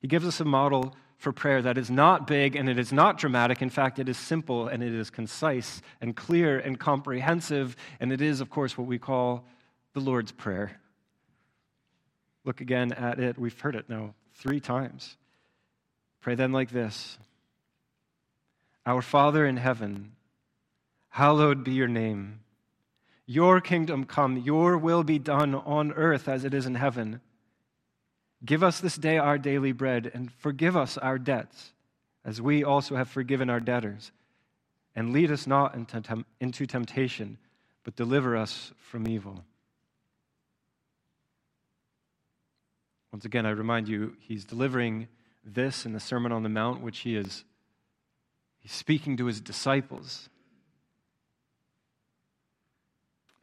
he 0.00 0.08
gives 0.08 0.26
us 0.26 0.40
a 0.40 0.44
model 0.44 0.94
for 1.16 1.32
prayer 1.32 1.62
that 1.62 1.78
is 1.78 1.90
not 1.90 2.26
big 2.26 2.56
and 2.56 2.68
it 2.68 2.78
is 2.78 2.92
not 2.92 3.18
dramatic. 3.18 3.62
In 3.62 3.70
fact, 3.70 3.98
it 3.98 4.08
is 4.08 4.18
simple 4.18 4.68
and 4.68 4.82
it 4.82 4.92
is 4.92 5.08
concise 5.08 5.80
and 6.00 6.14
clear 6.14 6.58
and 6.58 6.78
comprehensive. 6.78 7.76
And 8.00 8.12
it 8.12 8.20
is, 8.20 8.40
of 8.40 8.50
course, 8.50 8.76
what 8.76 8.86
we 8.86 8.98
call 8.98 9.46
the 9.94 10.00
Lord's 10.00 10.32
Prayer. 10.32 10.78
Look 12.44 12.60
again 12.60 12.92
at 12.92 13.18
it. 13.18 13.38
We've 13.38 13.58
heard 13.58 13.76
it 13.76 13.88
now 13.88 14.14
three 14.34 14.60
times. 14.60 15.16
Pray 16.20 16.34
then 16.34 16.52
like 16.52 16.70
this 16.70 17.16
Our 18.84 19.02
Father 19.02 19.46
in 19.46 19.56
heaven 19.56 20.12
Hallowed 21.16 21.64
be 21.64 21.72
your 21.72 21.88
name. 21.88 22.40
Your 23.24 23.62
kingdom 23.62 24.04
come, 24.04 24.36
your 24.36 24.76
will 24.76 25.02
be 25.02 25.18
done 25.18 25.54
on 25.54 25.92
earth 25.92 26.28
as 26.28 26.44
it 26.44 26.52
is 26.52 26.66
in 26.66 26.74
heaven. 26.74 27.22
Give 28.44 28.62
us 28.62 28.80
this 28.80 28.96
day 28.96 29.16
our 29.16 29.38
daily 29.38 29.72
bread, 29.72 30.10
and 30.12 30.30
forgive 30.30 30.76
us 30.76 30.98
our 30.98 31.18
debts, 31.18 31.72
as 32.22 32.42
we 32.42 32.62
also 32.62 32.96
have 32.96 33.08
forgiven 33.08 33.48
our 33.48 33.60
debtors. 33.60 34.12
And 34.94 35.14
lead 35.14 35.30
us 35.30 35.46
not 35.46 35.74
into 35.74 36.66
temptation, 36.66 37.38
but 37.82 37.96
deliver 37.96 38.36
us 38.36 38.72
from 38.76 39.08
evil. 39.08 39.42
Once 43.10 43.24
again, 43.24 43.46
I 43.46 43.52
remind 43.52 43.88
you, 43.88 44.18
he's 44.20 44.44
delivering 44.44 45.08
this 45.42 45.86
in 45.86 45.94
the 45.94 45.98
Sermon 45.98 46.30
on 46.30 46.42
the 46.42 46.50
Mount, 46.50 46.82
which 46.82 46.98
he 46.98 47.16
is 47.16 47.44
he's 48.58 48.72
speaking 48.72 49.16
to 49.16 49.24
his 49.24 49.40
disciples. 49.40 50.28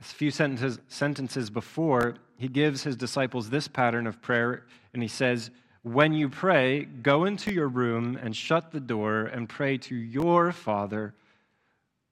A 0.03 0.05
few 0.05 0.31
sentences, 0.31 0.79
sentences 0.89 1.50
before, 1.50 2.15
he 2.36 2.50
gives 2.50 2.83
his 2.83 2.98
disciples 2.98 3.50
this 3.50 3.69
pattern 3.69 4.05
of 4.05 4.22
prayer, 4.22 4.65
and 4.93 5.01
he 5.01 5.07
says, 5.07 5.50
When 5.81 6.12
you 6.12 6.27
pray, 6.27 6.83
go 6.83 7.24
into 7.24 7.53
your 7.53 7.69
room 7.69 8.19
and 8.22 8.36
shut 8.36 8.72
the 8.72 8.81
door 8.81 9.22
and 9.22 9.48
pray 9.48 9.77
to 9.77 9.95
your 9.95 10.51
Father 10.51 11.13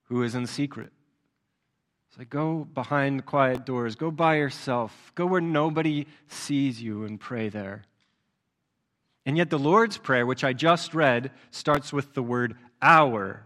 who 0.04 0.22
is 0.22 0.34
in 0.34 0.46
secret. 0.46 0.90
It's 2.08 2.18
like 2.18 2.30
go 2.30 2.64
behind 2.64 3.26
quiet 3.26 3.66
doors, 3.66 3.94
go 3.94 4.10
by 4.10 4.36
yourself, 4.36 5.12
go 5.14 5.26
where 5.26 5.42
nobody 5.42 6.06
sees 6.28 6.80
you 6.80 7.04
and 7.04 7.20
pray 7.20 7.50
there. 7.50 7.82
And 9.26 9.36
yet, 9.36 9.50
the 9.50 9.58
Lord's 9.58 9.98
Prayer, 9.98 10.24
which 10.24 10.44
I 10.44 10.54
just 10.54 10.94
read, 10.94 11.30
starts 11.50 11.92
with 11.92 12.14
the 12.14 12.22
word 12.22 12.56
our. 12.80 13.44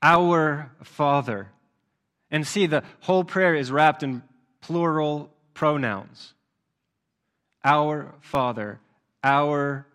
Our 0.00 0.70
Father. 0.84 1.48
And 2.30 2.46
see, 2.46 2.66
the 2.66 2.84
whole 3.00 3.24
prayer 3.24 3.54
is 3.54 3.72
wrapped 3.72 4.02
in 4.02 4.22
plural 4.60 5.32
pronouns 5.54 6.34
our 7.64 8.14
Father, 8.20 8.80
our 9.22 9.86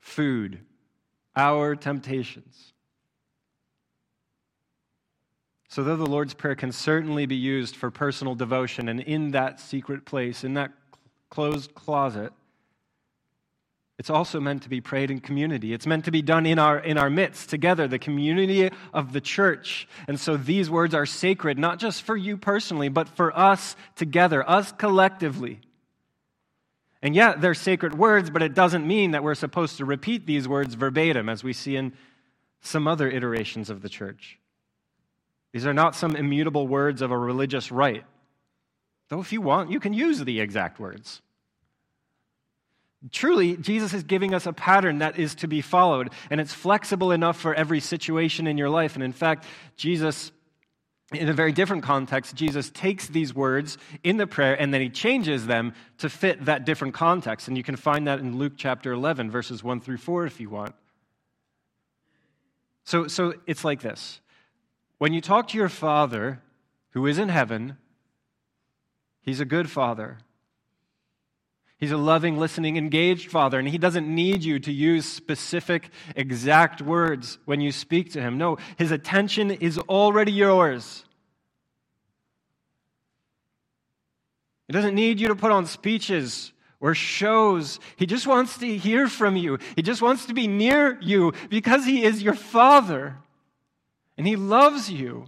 food, 0.00 0.60
our 1.36 1.76
temptations. 1.76 2.72
So, 5.68 5.82
though 5.82 5.96
the 5.96 6.06
Lord's 6.06 6.34
Prayer 6.34 6.54
can 6.54 6.72
certainly 6.72 7.26
be 7.26 7.36
used 7.36 7.76
for 7.76 7.90
personal 7.90 8.34
devotion 8.34 8.88
and 8.88 9.00
in 9.00 9.30
that 9.30 9.58
secret 9.60 10.04
place, 10.04 10.44
in 10.44 10.54
that 10.54 10.72
closed 11.30 11.74
closet, 11.74 12.32
it's 14.02 14.10
also 14.10 14.40
meant 14.40 14.64
to 14.64 14.68
be 14.68 14.80
prayed 14.80 15.12
in 15.12 15.20
community. 15.20 15.72
It's 15.72 15.86
meant 15.86 16.06
to 16.06 16.10
be 16.10 16.22
done 16.22 16.44
in 16.44 16.58
our, 16.58 16.76
in 16.76 16.98
our 16.98 17.08
midst, 17.08 17.48
together, 17.48 17.86
the 17.86 18.00
community 18.00 18.68
of 18.92 19.12
the 19.12 19.20
church. 19.20 19.86
And 20.08 20.18
so 20.18 20.36
these 20.36 20.68
words 20.68 20.92
are 20.92 21.06
sacred, 21.06 21.56
not 21.56 21.78
just 21.78 22.02
for 22.02 22.16
you 22.16 22.36
personally, 22.36 22.88
but 22.88 23.08
for 23.08 23.32
us 23.38 23.76
together, 23.94 24.42
us 24.50 24.72
collectively. 24.72 25.60
And 27.00 27.14
yet, 27.14 27.40
they're 27.40 27.54
sacred 27.54 27.96
words, 27.96 28.28
but 28.28 28.42
it 28.42 28.54
doesn't 28.54 28.84
mean 28.84 29.12
that 29.12 29.22
we're 29.22 29.36
supposed 29.36 29.76
to 29.76 29.84
repeat 29.84 30.26
these 30.26 30.48
words 30.48 30.74
verbatim, 30.74 31.28
as 31.28 31.44
we 31.44 31.52
see 31.52 31.76
in 31.76 31.92
some 32.60 32.88
other 32.88 33.08
iterations 33.08 33.70
of 33.70 33.82
the 33.82 33.88
church. 33.88 34.36
These 35.52 35.64
are 35.64 35.72
not 35.72 35.94
some 35.94 36.16
immutable 36.16 36.66
words 36.66 37.02
of 37.02 37.12
a 37.12 37.16
religious 37.16 37.70
rite. 37.70 38.02
Though, 39.10 39.20
if 39.20 39.32
you 39.32 39.42
want, 39.42 39.70
you 39.70 39.78
can 39.78 39.94
use 39.94 40.18
the 40.18 40.40
exact 40.40 40.80
words. 40.80 41.22
Truly, 43.10 43.56
Jesus 43.56 43.92
is 43.94 44.04
giving 44.04 44.32
us 44.32 44.46
a 44.46 44.52
pattern 44.52 44.98
that 44.98 45.18
is 45.18 45.34
to 45.36 45.48
be 45.48 45.60
followed, 45.60 46.10
and 46.30 46.40
it's 46.40 46.54
flexible 46.54 47.10
enough 47.10 47.38
for 47.38 47.52
every 47.54 47.80
situation 47.80 48.46
in 48.46 48.56
your 48.56 48.70
life. 48.70 48.94
And 48.94 49.02
in 49.02 49.12
fact, 49.12 49.44
Jesus, 49.76 50.30
in 51.12 51.28
a 51.28 51.32
very 51.32 51.50
different 51.50 51.82
context, 51.82 52.36
Jesus 52.36 52.70
takes 52.70 53.08
these 53.08 53.34
words 53.34 53.76
in 54.04 54.18
the 54.18 54.26
prayer 54.26 54.54
and 54.60 54.72
then 54.72 54.80
he 54.80 54.88
changes 54.88 55.46
them 55.46 55.74
to 55.98 56.08
fit 56.08 56.44
that 56.44 56.64
different 56.64 56.94
context. 56.94 57.48
And 57.48 57.56
you 57.56 57.64
can 57.64 57.76
find 57.76 58.06
that 58.06 58.20
in 58.20 58.38
Luke 58.38 58.52
chapter 58.56 58.92
11, 58.92 59.30
verses 59.30 59.64
1 59.64 59.80
through 59.80 59.98
4, 59.98 60.26
if 60.26 60.40
you 60.40 60.48
want. 60.48 60.74
So, 62.84 63.08
so 63.08 63.34
it's 63.46 63.64
like 63.64 63.80
this 63.80 64.20
when 64.98 65.12
you 65.12 65.20
talk 65.20 65.48
to 65.48 65.58
your 65.58 65.68
Father 65.68 66.40
who 66.90 67.06
is 67.06 67.18
in 67.18 67.28
heaven, 67.28 67.78
He's 69.22 69.40
a 69.40 69.44
good 69.44 69.70
Father. 69.70 70.18
He's 71.82 71.90
a 71.90 71.96
loving, 71.96 72.38
listening, 72.38 72.76
engaged 72.76 73.28
father, 73.28 73.58
and 73.58 73.66
he 73.66 73.76
doesn't 73.76 74.06
need 74.06 74.44
you 74.44 74.60
to 74.60 74.70
use 74.70 75.04
specific, 75.04 75.90
exact 76.14 76.80
words 76.80 77.38
when 77.44 77.60
you 77.60 77.72
speak 77.72 78.12
to 78.12 78.20
him. 78.20 78.38
No, 78.38 78.58
his 78.76 78.92
attention 78.92 79.50
is 79.50 79.78
already 79.78 80.30
yours. 80.30 81.04
He 84.68 84.72
doesn't 84.72 84.94
need 84.94 85.18
you 85.18 85.26
to 85.26 85.34
put 85.34 85.50
on 85.50 85.66
speeches 85.66 86.52
or 86.78 86.94
shows. 86.94 87.80
He 87.96 88.06
just 88.06 88.28
wants 88.28 88.58
to 88.58 88.78
hear 88.78 89.08
from 89.08 89.34
you. 89.34 89.58
He 89.74 89.82
just 89.82 90.02
wants 90.02 90.26
to 90.26 90.34
be 90.34 90.46
near 90.46 91.00
you 91.00 91.32
because 91.50 91.84
he 91.84 92.04
is 92.04 92.22
your 92.22 92.34
father 92.34 93.16
and 94.16 94.24
he 94.24 94.36
loves 94.36 94.88
you. 94.88 95.26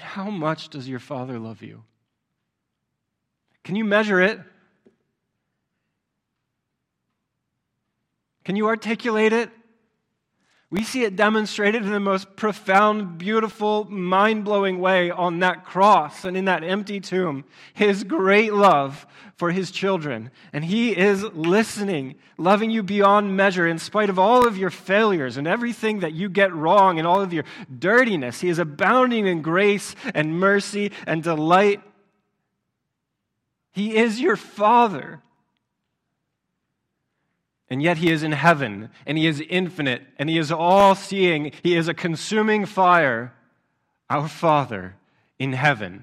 Mean, 0.00 0.08
how 0.08 0.30
much 0.30 0.68
does 0.68 0.88
your 0.88 0.98
Father 0.98 1.38
love 1.38 1.62
you? 1.62 1.84
Can 3.64 3.76
you 3.76 3.84
measure 3.84 4.20
it? 4.20 4.40
Can 8.44 8.56
you 8.56 8.66
articulate 8.66 9.32
it? 9.32 9.50
We 10.72 10.84
see 10.84 11.02
it 11.02 11.16
demonstrated 11.16 11.82
in 11.82 11.90
the 11.90 11.98
most 11.98 12.36
profound, 12.36 13.18
beautiful, 13.18 13.90
mind 13.90 14.44
blowing 14.44 14.78
way 14.78 15.10
on 15.10 15.40
that 15.40 15.64
cross 15.64 16.24
and 16.24 16.36
in 16.36 16.44
that 16.44 16.62
empty 16.62 17.00
tomb. 17.00 17.44
His 17.74 18.04
great 18.04 18.54
love 18.54 19.04
for 19.34 19.50
his 19.50 19.72
children. 19.72 20.30
And 20.52 20.64
he 20.64 20.96
is 20.96 21.24
listening, 21.24 22.14
loving 22.38 22.70
you 22.70 22.84
beyond 22.84 23.36
measure 23.36 23.66
in 23.66 23.80
spite 23.80 24.10
of 24.10 24.18
all 24.20 24.46
of 24.46 24.56
your 24.56 24.70
failures 24.70 25.36
and 25.36 25.48
everything 25.48 26.00
that 26.00 26.12
you 26.12 26.28
get 26.28 26.54
wrong 26.54 26.98
and 26.98 27.06
all 27.06 27.20
of 27.20 27.32
your 27.32 27.44
dirtiness. 27.76 28.40
He 28.40 28.48
is 28.48 28.60
abounding 28.60 29.26
in 29.26 29.42
grace 29.42 29.96
and 30.14 30.38
mercy 30.38 30.92
and 31.04 31.20
delight. 31.20 31.80
He 33.72 33.96
is 33.96 34.20
your 34.20 34.36
Father. 34.36 35.20
And 37.70 37.80
yet 37.80 37.98
he 37.98 38.10
is 38.10 38.24
in 38.24 38.32
heaven, 38.32 38.90
and 39.06 39.16
he 39.16 39.28
is 39.28 39.40
infinite, 39.48 40.02
and 40.18 40.28
he 40.28 40.36
is 40.36 40.50
all 40.50 40.96
seeing. 40.96 41.52
He 41.62 41.76
is 41.76 41.86
a 41.86 41.94
consuming 41.94 42.66
fire, 42.66 43.32
our 44.10 44.26
Father 44.26 44.96
in 45.38 45.52
heaven. 45.52 46.02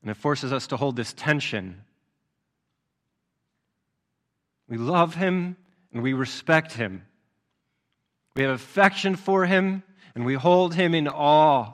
And 0.00 0.10
it 0.10 0.16
forces 0.16 0.54
us 0.54 0.68
to 0.68 0.78
hold 0.78 0.96
this 0.96 1.12
tension. 1.12 1.82
We 4.68 4.76
love 4.76 5.14
him 5.14 5.56
and 5.92 6.02
we 6.02 6.12
respect 6.12 6.72
him. 6.72 7.02
We 8.36 8.42
have 8.42 8.52
affection 8.52 9.16
for 9.16 9.46
him 9.46 9.82
and 10.14 10.24
we 10.24 10.34
hold 10.34 10.74
him 10.74 10.94
in 10.94 11.08
awe. 11.08 11.72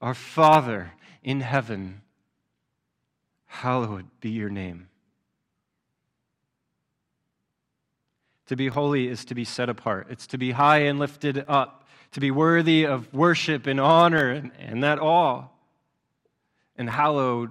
Our 0.00 0.14
Father 0.14 0.92
in 1.22 1.40
heaven, 1.40 2.02
hallowed 3.46 4.06
be 4.20 4.30
your 4.30 4.50
name. 4.50 4.87
To 8.48 8.56
be 8.56 8.68
holy 8.68 9.08
is 9.08 9.26
to 9.26 9.34
be 9.34 9.44
set 9.44 9.68
apart, 9.68 10.06
it's 10.10 10.26
to 10.28 10.38
be 10.38 10.52
high 10.52 10.80
and 10.80 10.98
lifted 10.98 11.44
up, 11.48 11.86
to 12.12 12.20
be 12.20 12.30
worthy 12.30 12.86
of 12.86 13.12
worship 13.12 13.66
and 13.66 13.78
honor 13.78 14.30
and, 14.30 14.52
and 14.58 14.82
that 14.82 14.98
awe. 14.98 15.44
And 16.76 16.88
hallowed, 16.88 17.50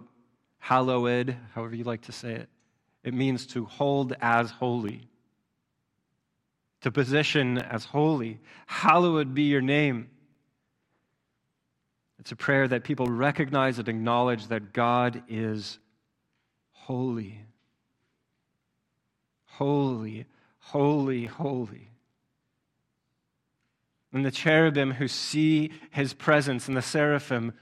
hallowed, 0.58 1.38
however 1.54 1.76
you 1.76 1.84
like 1.84 2.02
to 2.04 2.12
say 2.12 2.34
it, 2.34 2.50
it 3.04 3.14
means 3.14 3.46
to 3.48 3.66
hold 3.66 4.16
as 4.22 4.50
holy, 4.50 5.08
to 6.82 6.92
position 6.92 7.60
as 7.60 7.86
holy. 7.86 8.40
Hallowed 8.66 9.36
be 9.36 9.44
your 9.44 9.62
name. 9.62 10.10
It's 12.20 12.32
a 12.32 12.36
prayer 12.36 12.68
that 12.68 12.84
people 12.84 13.06
recognize 13.06 13.78
and 13.78 13.88
acknowledge 13.88 14.48
that 14.48 14.74
God 14.74 15.22
is 15.28 15.78
holy. 16.72 17.42
Holy 19.46 20.26
Holy, 20.72 21.26
holy. 21.26 21.92
And 24.12 24.26
the 24.26 24.32
cherubim 24.32 24.92
who 24.92 25.08
see 25.08 25.72
his 25.92 26.14
presence 26.14 26.68
and 26.68 26.76
the 26.76 26.82
seraphim 26.82 27.54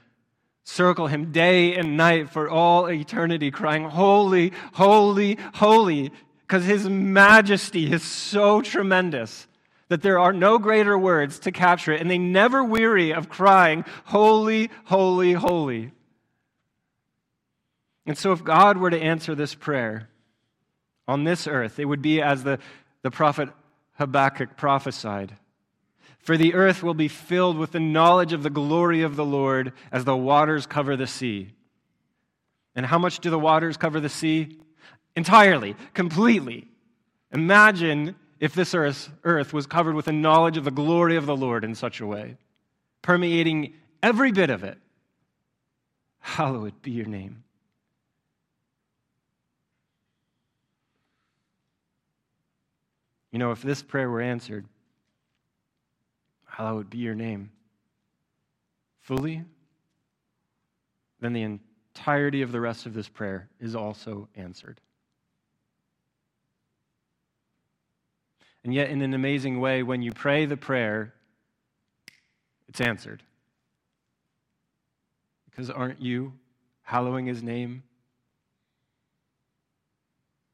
circle 0.64 1.06
him 1.06 1.30
day 1.30 1.76
and 1.76 1.96
night 1.96 2.30
for 2.30 2.50
all 2.50 2.90
eternity, 2.90 3.52
crying, 3.52 3.84
Holy, 3.84 4.52
holy, 4.72 5.38
holy, 5.54 6.10
because 6.40 6.64
his 6.64 6.88
majesty 6.88 7.92
is 7.92 8.02
so 8.02 8.60
tremendous 8.60 9.46
that 9.88 10.02
there 10.02 10.18
are 10.18 10.32
no 10.32 10.58
greater 10.58 10.98
words 10.98 11.38
to 11.38 11.52
capture 11.52 11.92
it, 11.92 12.00
and 12.00 12.10
they 12.10 12.18
never 12.18 12.64
weary 12.64 13.14
of 13.14 13.28
crying, 13.28 13.84
Holy, 14.06 14.68
holy, 14.86 15.34
holy. 15.34 15.92
And 18.04 18.18
so, 18.18 18.32
if 18.32 18.42
God 18.42 18.78
were 18.78 18.90
to 18.90 19.00
answer 19.00 19.36
this 19.36 19.54
prayer 19.54 20.08
on 21.06 21.22
this 21.22 21.46
earth, 21.46 21.78
it 21.78 21.84
would 21.84 22.02
be 22.02 22.20
as 22.20 22.42
the 22.42 22.58
the 23.06 23.10
prophet 23.12 23.48
Habakkuk 23.98 24.56
prophesied. 24.56 25.36
For 26.18 26.36
the 26.36 26.54
earth 26.54 26.82
will 26.82 26.92
be 26.92 27.06
filled 27.06 27.56
with 27.56 27.70
the 27.70 27.78
knowledge 27.78 28.32
of 28.32 28.42
the 28.42 28.50
glory 28.50 29.02
of 29.02 29.14
the 29.14 29.24
Lord 29.24 29.72
as 29.92 30.04
the 30.04 30.16
waters 30.16 30.66
cover 30.66 30.96
the 30.96 31.06
sea. 31.06 31.52
And 32.74 32.84
how 32.84 32.98
much 32.98 33.20
do 33.20 33.30
the 33.30 33.38
waters 33.38 33.76
cover 33.76 34.00
the 34.00 34.08
sea? 34.08 34.58
Entirely, 35.14 35.76
completely. 35.94 36.66
Imagine 37.30 38.16
if 38.40 38.54
this 38.54 38.74
earth, 38.74 39.52
was 39.52 39.68
covered 39.68 39.94
with 39.94 40.06
the 40.06 40.12
knowledge 40.12 40.56
of 40.56 40.64
the 40.64 40.72
glory 40.72 41.14
of 41.14 41.26
the 41.26 41.36
Lord 41.36 41.62
in 41.62 41.76
such 41.76 42.00
a 42.00 42.06
way, 42.06 42.36
permeating 43.02 43.74
every 44.02 44.32
bit 44.32 44.50
of 44.50 44.64
it. 44.64 44.78
Hallowed 46.18 46.82
be 46.82 46.90
your 46.90 47.06
name. 47.06 47.44
You 53.36 53.38
know, 53.38 53.50
if 53.50 53.60
this 53.60 53.82
prayer 53.82 54.08
were 54.08 54.22
answered, 54.22 54.64
hallowed 56.46 56.88
be 56.88 56.96
your 56.96 57.14
name, 57.14 57.50
fully, 59.02 59.44
then 61.20 61.34
the 61.34 61.42
entirety 61.42 62.40
of 62.40 62.50
the 62.50 62.62
rest 62.62 62.86
of 62.86 62.94
this 62.94 63.10
prayer 63.10 63.50
is 63.60 63.76
also 63.76 64.30
answered. 64.36 64.80
And 68.64 68.72
yet, 68.72 68.88
in 68.88 69.02
an 69.02 69.12
amazing 69.12 69.60
way, 69.60 69.82
when 69.82 70.00
you 70.00 70.12
pray 70.12 70.46
the 70.46 70.56
prayer, 70.56 71.12
it's 72.68 72.80
answered. 72.80 73.22
Because 75.44 75.68
aren't 75.68 76.00
you 76.00 76.32
hallowing 76.84 77.26
his 77.26 77.42
name? 77.42 77.82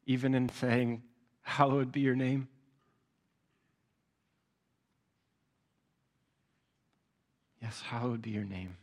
Even 0.05 0.35
in 0.35 0.49
saying, 0.49 1.01
Hallowed 1.43 1.93
be 1.93 2.01
your 2.01 2.17
name? 2.17 2.49
Yes, 7.63 7.81
hallowed 7.81 8.21
be 8.21 8.31
your 8.31 8.43
name. 8.43 8.75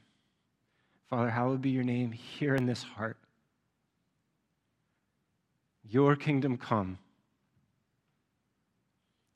Father, 1.11 1.29
hallowed 1.29 1.61
be 1.61 1.69
your 1.69 1.85
name 1.85 2.13
here 2.13 2.55
in 2.55 2.65
this 2.65 2.83
heart. 2.83 3.19
Your 5.87 6.17
kingdom 6.17 6.57
come. 6.57 6.99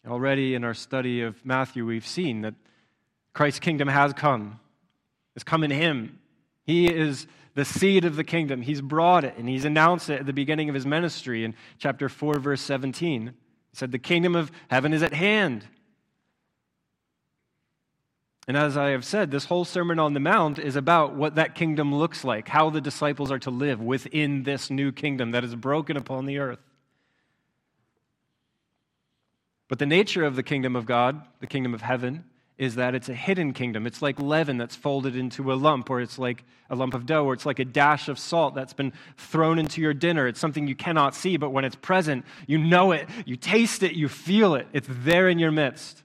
Already 0.08 0.54
in 0.54 0.64
our 0.64 0.72
study 0.72 1.20
of 1.20 1.44
Matthew, 1.44 1.84
we've 1.84 2.06
seen 2.06 2.40
that 2.40 2.54
Christ's 3.34 3.60
kingdom 3.60 3.88
has 3.88 4.14
come. 4.14 4.60
It's 5.34 5.44
come 5.44 5.62
in 5.62 5.70
him. 5.70 6.18
He 6.64 6.86
is 6.86 7.26
the 7.54 7.66
seed 7.66 8.06
of 8.06 8.16
the 8.16 8.24
kingdom. 8.24 8.62
He's 8.62 8.80
brought 8.80 9.24
it 9.24 9.34
and 9.36 9.46
he's 9.46 9.66
announced 9.66 10.08
it 10.08 10.20
at 10.20 10.26
the 10.26 10.32
beginning 10.32 10.70
of 10.70 10.74
his 10.74 10.86
ministry 10.86 11.44
in 11.44 11.54
chapter 11.78 12.08
4, 12.08 12.38
verse 12.38 12.62
17. 12.62 13.26
He 13.26 13.32
said, 13.74 13.92
The 13.92 13.98
kingdom 13.98 14.36
of 14.36 14.50
heaven 14.68 14.94
is 14.94 15.02
at 15.02 15.12
hand. 15.12 15.66
And 18.46 18.56
as 18.56 18.76
I 18.76 18.90
have 18.90 19.04
said, 19.04 19.30
this 19.30 19.46
whole 19.46 19.64
Sermon 19.64 19.98
on 19.98 20.12
the 20.12 20.20
Mount 20.20 20.58
is 20.58 20.76
about 20.76 21.14
what 21.14 21.36
that 21.36 21.54
kingdom 21.54 21.94
looks 21.94 22.24
like, 22.24 22.48
how 22.48 22.68
the 22.68 22.80
disciples 22.80 23.30
are 23.30 23.38
to 23.38 23.50
live 23.50 23.80
within 23.80 24.42
this 24.42 24.70
new 24.70 24.92
kingdom 24.92 25.30
that 25.30 25.44
is 25.44 25.54
broken 25.54 25.96
upon 25.96 26.26
the 26.26 26.38
earth. 26.38 26.58
But 29.68 29.78
the 29.78 29.86
nature 29.86 30.24
of 30.24 30.36
the 30.36 30.42
kingdom 30.42 30.76
of 30.76 30.84
God, 30.84 31.22
the 31.40 31.46
kingdom 31.46 31.72
of 31.72 31.80
heaven, 31.80 32.24
is 32.58 32.76
that 32.76 32.94
it's 32.94 33.08
a 33.08 33.14
hidden 33.14 33.52
kingdom. 33.52 33.86
It's 33.86 34.02
like 34.02 34.20
leaven 34.20 34.58
that's 34.58 34.76
folded 34.76 35.16
into 35.16 35.52
a 35.52 35.54
lump, 35.54 35.90
or 35.90 36.00
it's 36.00 36.18
like 36.18 36.44
a 36.70 36.76
lump 36.76 36.94
of 36.94 37.06
dough, 37.06 37.24
or 37.24 37.32
it's 37.32 37.46
like 37.46 37.58
a 37.58 37.64
dash 37.64 38.08
of 38.08 38.18
salt 38.18 38.54
that's 38.54 38.74
been 38.74 38.92
thrown 39.16 39.58
into 39.58 39.80
your 39.80 39.94
dinner. 39.94 40.28
It's 40.28 40.38
something 40.38 40.68
you 40.68 40.76
cannot 40.76 41.14
see, 41.14 41.36
but 41.36 41.50
when 41.50 41.64
it's 41.64 41.74
present, 41.74 42.24
you 42.46 42.58
know 42.58 42.92
it, 42.92 43.08
you 43.24 43.36
taste 43.36 43.82
it, 43.82 43.94
you 43.94 44.08
feel 44.08 44.54
it. 44.54 44.68
It's 44.72 44.86
there 44.88 45.28
in 45.28 45.40
your 45.40 45.50
midst. 45.50 46.03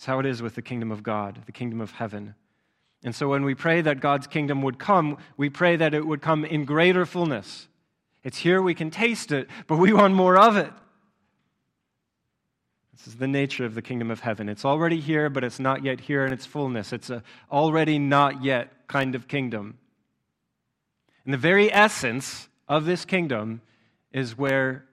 It's 0.00 0.06
how 0.06 0.18
it 0.18 0.24
is 0.24 0.40
with 0.40 0.54
the 0.54 0.62
kingdom 0.62 0.90
of 0.90 1.02
God, 1.02 1.42
the 1.44 1.52
kingdom 1.52 1.82
of 1.82 1.90
heaven. 1.90 2.34
And 3.04 3.14
so 3.14 3.28
when 3.28 3.44
we 3.44 3.54
pray 3.54 3.82
that 3.82 4.00
God's 4.00 4.26
kingdom 4.26 4.62
would 4.62 4.78
come, 4.78 5.18
we 5.36 5.50
pray 5.50 5.76
that 5.76 5.92
it 5.92 6.06
would 6.06 6.22
come 6.22 6.42
in 6.42 6.64
greater 6.64 7.04
fullness. 7.04 7.68
It's 8.24 8.38
here, 8.38 8.62
we 8.62 8.72
can 8.72 8.90
taste 8.90 9.30
it, 9.30 9.46
but 9.66 9.76
we 9.76 9.92
want 9.92 10.14
more 10.14 10.38
of 10.38 10.56
it. 10.56 10.72
This 12.96 13.08
is 13.08 13.16
the 13.16 13.28
nature 13.28 13.66
of 13.66 13.74
the 13.74 13.82
kingdom 13.82 14.10
of 14.10 14.20
heaven. 14.20 14.48
It's 14.48 14.64
already 14.64 15.00
here, 15.00 15.28
but 15.28 15.44
it's 15.44 15.60
not 15.60 15.84
yet 15.84 16.00
here 16.00 16.24
in 16.24 16.32
its 16.32 16.46
fullness. 16.46 16.94
It's 16.94 17.10
a 17.10 17.22
already 17.52 17.98
not 17.98 18.42
yet 18.42 18.72
kind 18.88 19.14
of 19.14 19.28
kingdom. 19.28 19.76
And 21.26 21.34
the 21.34 21.38
very 21.38 21.70
essence 21.70 22.48
of 22.66 22.86
this 22.86 23.04
kingdom 23.04 23.60
is 24.12 24.38
where 24.38 24.86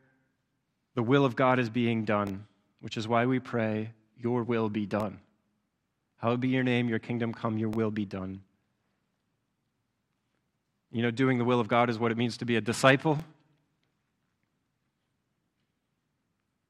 the 0.96 1.04
will 1.04 1.24
of 1.24 1.38
God 1.38 1.60
is 1.60 1.70
being 1.70 2.04
done, 2.04 2.46
which 2.82 2.98
is 2.98 3.08
why 3.08 3.26
we 3.26 3.40
pray, 3.40 3.92
Your 4.22 4.44
will 4.44 4.70
be 4.70 4.86
done. 4.86 5.20
Hallowed 6.18 6.42
be 6.42 6.50
your 6.50 6.64
name, 6.64 6.90
your 6.90 7.00
kingdom 7.00 7.34
come, 7.34 7.58
your 7.58 7.70
will 7.70 7.92
be 7.92 8.06
done. 8.06 8.42
You 10.92 11.04
know, 11.04 11.12
doing 11.12 11.38
the 11.38 11.46
will 11.46 11.60
of 11.60 11.68
God 11.68 11.90
is 11.90 12.00
what 12.00 12.12
it 12.12 12.18
means 12.18 12.38
to 12.38 12.46
be 12.46 12.56
a 12.56 12.62
disciple. 12.62 13.20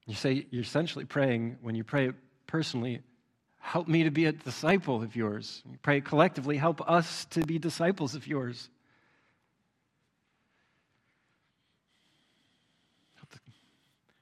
You 0.05 0.15
say, 0.15 0.45
you're 0.49 0.63
essentially 0.63 1.05
praying, 1.05 1.57
when 1.61 1.75
you 1.75 1.83
pray 1.83 2.11
personally, 2.47 3.01
help 3.59 3.87
me 3.87 4.03
to 4.03 4.11
be 4.11 4.25
a 4.25 4.31
disciple 4.31 5.03
of 5.03 5.15
yours. 5.15 5.61
You 5.69 5.77
pray 5.81 6.01
collectively, 6.01 6.57
help 6.57 6.81
us 6.89 7.25
to 7.31 7.41
be 7.41 7.59
disciples 7.59 8.15
of 8.15 8.25
yours. 8.27 8.69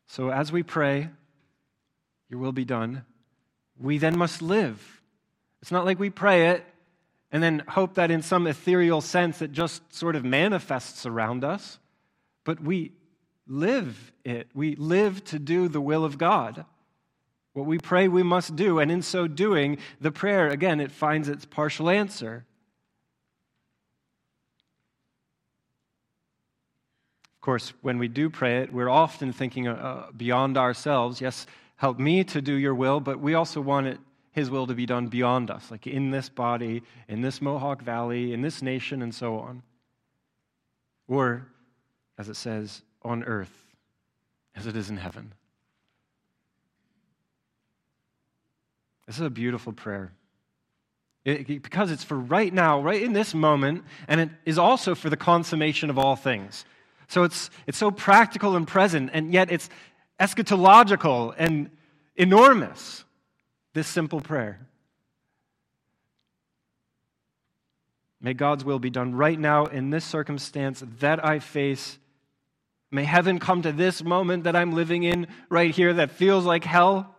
So 0.08 0.30
as 0.30 0.52
we 0.52 0.64
pray, 0.64 1.10
your 2.30 2.40
will 2.40 2.54
be 2.54 2.66
done, 2.66 3.06
we 3.80 3.98
then 3.98 4.18
must 4.18 4.42
live. 4.42 5.02
It's 5.62 5.72
not 5.72 5.86
like 5.86 6.00
we 6.00 6.10
pray 6.10 6.50
it 6.50 6.66
and 7.32 7.44
then 7.44 7.64
hope 7.68 7.96
that 7.96 8.12
in 8.12 8.22
some 8.22 8.48
ethereal 8.48 9.02
sense 9.02 9.42
it 9.42 9.52
just 9.52 9.94
sort 9.94 10.16
of 10.16 10.24
manifests 10.24 11.06
around 11.06 11.44
us, 11.44 11.80
but 12.44 12.62
we 12.62 12.92
live 13.48 14.14
it. 14.24 14.48
We 14.54 14.76
live 14.76 15.24
to 15.26 15.40
do 15.40 15.68
the 15.68 15.82
will 15.82 16.06
of 16.06 16.18
God. 16.18 16.66
What 17.54 17.66
we 17.66 17.78
pray 17.78 18.08
we 18.08 18.24
must 18.24 18.56
do, 18.56 18.80
and 18.80 18.92
in 18.92 19.02
so 19.02 19.28
doing, 19.28 19.78
the 20.02 20.12
prayer, 20.12 20.50
again, 20.50 20.80
it 20.80 20.92
finds 20.92 21.30
its 21.30 21.46
partial 21.46 21.90
answer. 21.90 22.46
Of 27.34 27.42
course, 27.42 27.74
when 27.82 27.98
we 27.98 28.08
do 28.08 28.30
pray 28.30 28.58
it, 28.58 28.74
we're 28.74 28.90
often 28.90 29.32
thinking 29.32 29.68
uh, 29.68 30.08
beyond 30.16 30.58
ourselves. 30.58 31.22
Yes, 31.22 31.46
help 31.76 32.00
me 32.00 32.24
to 32.24 32.42
do 32.42 32.54
your 32.54 32.76
will, 32.76 33.00
but 33.00 33.20
we 33.20 33.34
also 33.34 33.62
want 33.62 33.88
it, 33.88 34.00
his 34.32 34.50
will 34.50 34.68
to 34.68 34.74
be 34.74 34.86
done 34.86 35.08
beyond 35.08 35.50
us, 35.50 35.72
like 35.72 35.88
in 35.88 36.12
this 36.12 36.30
body, 36.30 36.84
in 37.08 37.22
this 37.22 37.42
Mohawk 37.42 37.82
Valley, 37.82 38.34
in 38.34 38.42
this 38.42 38.62
nation, 38.62 39.02
and 39.02 39.14
so 39.14 39.40
on. 39.40 39.64
Or, 41.08 41.48
as 42.18 42.30
it 42.30 42.36
says, 42.36 42.82
on 43.04 43.24
earth 43.24 43.66
as 44.56 44.68
it 44.68 44.76
is 44.76 44.90
in 44.90 44.98
heaven. 44.98 45.34
This 49.06 49.18
is 49.18 49.22
a 49.22 49.30
beautiful 49.30 49.74
prayer. 49.74 50.12
It, 51.26 51.48
because 51.48 51.92
it's 51.92 52.04
for 52.04 52.18
right 52.18 52.54
now, 52.54 52.82
right 52.82 53.02
in 53.02 53.14
this 53.14 53.34
moment, 53.34 53.84
and 54.08 54.22
it 54.22 54.30
is 54.46 54.58
also 54.58 54.96
for 54.96 55.10
the 55.10 55.18
consummation 55.18 55.90
of 55.90 55.98
all 55.98 56.16
things. 56.16 56.66
So 57.08 57.24
it's, 57.24 57.50
it's 57.68 57.78
so 57.78 57.92
practical 57.92 58.56
and 58.56 58.68
present, 58.68 59.10
and 59.14 59.34
yet 59.34 59.52
it's 59.52 59.70
eschatological 60.20 61.34
and 61.38 61.70
enormous, 62.16 63.04
this 63.74 63.88
simple 63.88 64.22
prayer. 64.22 64.68
May 68.22 68.34
God's 68.34 68.66
will 68.66 68.80
be 68.80 68.90
done 68.90 69.14
right 69.14 69.40
now 69.40 69.66
in 69.66 69.90
this 69.90 70.06
circumstance 70.06 70.84
that 71.00 71.24
I 71.24 71.40
face 71.40 72.00
May 72.96 73.04
heaven 73.04 73.40
come 73.40 73.62
to 73.64 73.74
this 73.74 74.02
moment 74.02 74.46
that 74.46 74.56
I'm 74.56 74.72
living 74.72 75.04
in 75.04 75.28
right 75.50 75.70
here 75.70 75.94
that 75.96 76.12
feels 76.12 76.46
like 76.46 76.64
hell. 76.64 77.14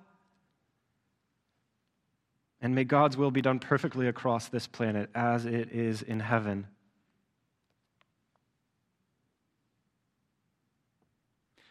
And 2.63 2.75
may 2.75 2.85
God's 2.85 3.19
will 3.19 3.31
be 3.31 3.43
done 3.43 3.59
perfectly 3.59 4.09
across 4.09 4.49
this 4.49 4.67
planet 4.67 5.11
as 5.15 5.45
it 5.45 5.71
is 5.73 6.01
in 6.01 6.21
heaven. 6.21 6.67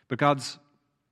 But 0.08 0.20
God's 0.20 0.60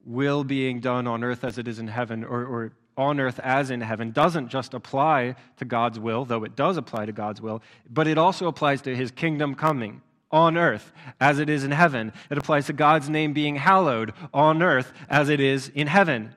will 0.05 0.43
being 0.43 0.79
done 0.79 1.07
on 1.07 1.23
earth 1.23 1.43
as 1.43 1.57
it 1.57 1.67
is 1.67 1.79
in 1.79 1.87
heaven, 1.87 2.23
or, 2.23 2.45
or 2.45 2.71
on 2.97 3.19
earth 3.19 3.39
as 3.39 3.71
in 3.71 3.81
heaven, 3.81 4.11
doesn't 4.11 4.49
just 4.49 4.73
apply 4.73 5.35
to 5.57 5.65
God's 5.65 5.99
will, 5.99 6.25
though 6.25 6.43
it 6.43 6.55
does 6.55 6.77
apply 6.77 7.05
to 7.05 7.11
God's 7.11 7.41
will, 7.41 7.61
but 7.89 8.07
it 8.07 8.17
also 8.17 8.47
applies 8.47 8.81
to 8.83 8.95
his 8.95 9.11
kingdom 9.11 9.55
coming 9.55 10.01
on 10.31 10.57
earth 10.57 10.91
as 11.19 11.39
it 11.39 11.49
is 11.49 11.63
in 11.63 11.71
heaven. 11.71 12.11
It 12.29 12.37
applies 12.37 12.65
to 12.65 12.73
God's 12.73 13.09
name 13.09 13.33
being 13.33 13.55
hallowed 13.55 14.13
on 14.33 14.61
earth 14.61 14.91
as 15.09 15.29
it 15.29 15.39
is 15.39 15.69
in 15.69 15.87
heaven. 15.87 16.33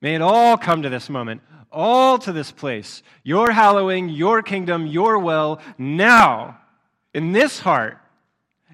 May 0.00 0.14
it 0.14 0.22
all 0.22 0.56
come 0.56 0.82
to 0.82 0.88
this 0.88 1.10
moment, 1.10 1.42
all 1.72 2.18
to 2.20 2.32
this 2.32 2.52
place. 2.52 3.02
Your 3.24 3.50
hallowing, 3.50 4.08
your 4.08 4.42
kingdom, 4.42 4.86
your 4.86 5.18
will, 5.18 5.60
now, 5.76 6.60
in 7.12 7.32
this 7.32 7.58
heart, 7.58 7.98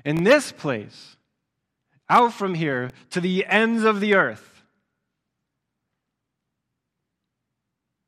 in 0.05 0.25
this 0.25 0.53
place, 0.53 1.17
out 2.09 2.33
from 2.33 2.55
here 2.55 2.91
to 3.11 3.21
the 3.21 3.47
ends 3.47 3.85
of 3.85 4.01
the 4.01 4.15
earth, 4.15 4.63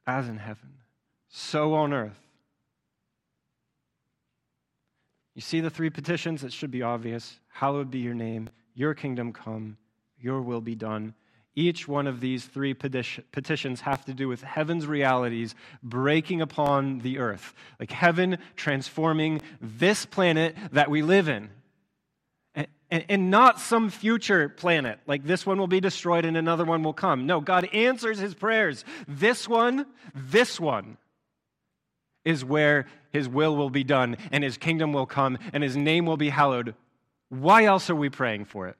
as 0.07 0.29
in 0.29 0.39
heaven, 0.39 0.75
so 1.29 1.75
on 1.75 1.93
earth. 1.93 2.21
You 5.35 5.43
see 5.43 5.61
the 5.61 5.71
three 5.71 5.91
petitions? 5.91 6.45
It 6.45 6.53
should 6.53 6.71
be 6.71 6.83
obvious. 6.83 7.41
Hallowed 7.49 7.91
be 7.91 7.99
your 7.99 8.15
name, 8.15 8.49
your 8.75 8.95
kingdom 8.95 9.33
come, 9.33 9.77
your 10.19 10.41
will 10.41 10.63
be 10.63 10.75
done. 10.75 11.15
Each 11.55 11.89
one 11.89 12.07
of 12.07 12.21
these 12.21 12.45
three 12.45 12.75
petitions 12.75 13.81
have 13.81 14.05
to 14.05 14.13
do 14.13 14.29
with 14.29 14.43
heaven's 14.43 14.87
realities 14.87 15.55
breaking 15.83 16.43
upon 16.43 16.99
the 16.99 17.19
earth, 17.19 17.55
like 17.81 17.91
heaven 17.91 18.37
transforming 18.57 19.41
this 19.61 20.05
planet 20.05 20.55
that 20.73 20.91
we 20.91 21.01
live 21.01 21.29
in. 21.29 21.49
And, 22.89 23.05
and, 23.09 23.31
not 23.33 23.59
some 23.59 23.91
future 23.91 24.49
planet, 24.49 25.01
like 25.09 25.25
this 25.25 25.45
one 25.45 25.59
will 25.59 25.67
be 25.67 25.81
destroyed 25.81 26.25
and 26.25 26.37
another 26.37 26.65
one 26.65 26.85
will 26.85 26.93
come. 26.93 27.27
No, 27.27 27.41
God 27.41 27.69
answers 27.73 28.19
his 28.19 28.33
prayers. 28.33 28.85
This 29.09 29.49
one, 29.49 29.87
this 30.15 30.61
one 30.61 30.97
is 32.25 32.45
where 32.45 32.87
his 33.13 33.29
will 33.29 33.57
will 33.57 33.71
be 33.71 33.83
done 33.83 34.17
and 34.31 34.45
his 34.45 34.57
kingdom 34.57 34.93
will 34.93 35.07
come 35.07 35.39
and 35.53 35.65
his 35.65 35.77
name 35.77 36.07
will 36.07 36.17
be 36.17 36.29
hallowed. 36.29 36.75
Why 37.29 37.65
else 37.65 37.91
are 37.91 37.97
we 37.97 38.09
praying 38.09 38.45
for 38.45 38.69
it? 38.69 38.77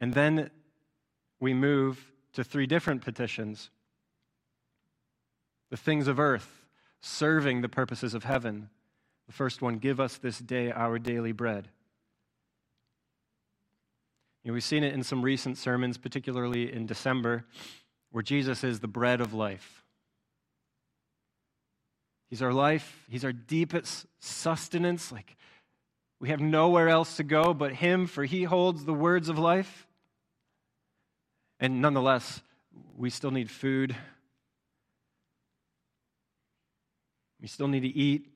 And 0.00 0.14
then 0.14 0.50
we 1.40 1.54
move 1.54 2.12
to 2.32 2.42
three 2.44 2.66
different 2.66 3.02
petitions 3.02 3.70
the 5.70 5.76
things 5.78 6.06
of 6.06 6.20
earth, 6.20 6.66
serving 7.00 7.62
the 7.62 7.68
purposes 7.68 8.12
of 8.12 8.24
heaven. 8.24 8.68
The 9.32 9.36
first 9.36 9.62
one, 9.62 9.78
give 9.78 9.98
us 9.98 10.18
this 10.18 10.38
day 10.38 10.70
our 10.70 10.98
daily 10.98 11.32
bread. 11.32 11.66
You 14.44 14.50
know, 14.50 14.52
we've 14.52 14.62
seen 14.62 14.84
it 14.84 14.92
in 14.92 15.02
some 15.02 15.22
recent 15.22 15.56
sermons, 15.56 15.96
particularly 15.96 16.70
in 16.70 16.84
December 16.84 17.46
where 18.10 18.22
Jesus 18.22 18.62
is 18.62 18.80
the 18.80 18.88
bread 18.88 19.22
of 19.22 19.32
life. 19.32 19.84
He's 22.28 22.42
our 22.42 22.52
life, 22.52 23.06
He's 23.08 23.24
our 23.24 23.32
deepest 23.32 24.04
sustenance. 24.20 25.10
Like 25.10 25.34
we 26.20 26.28
have 26.28 26.40
nowhere 26.40 26.90
else 26.90 27.16
to 27.16 27.24
go 27.24 27.54
but 27.54 27.72
Him, 27.72 28.06
for 28.06 28.24
He 28.24 28.42
holds 28.42 28.84
the 28.84 28.92
words 28.92 29.30
of 29.30 29.38
life. 29.38 29.86
And 31.58 31.80
nonetheless, 31.80 32.42
we 32.98 33.08
still 33.08 33.30
need 33.30 33.50
food. 33.50 33.96
We 37.40 37.48
still 37.48 37.68
need 37.68 37.80
to 37.80 37.88
eat. 37.88 38.28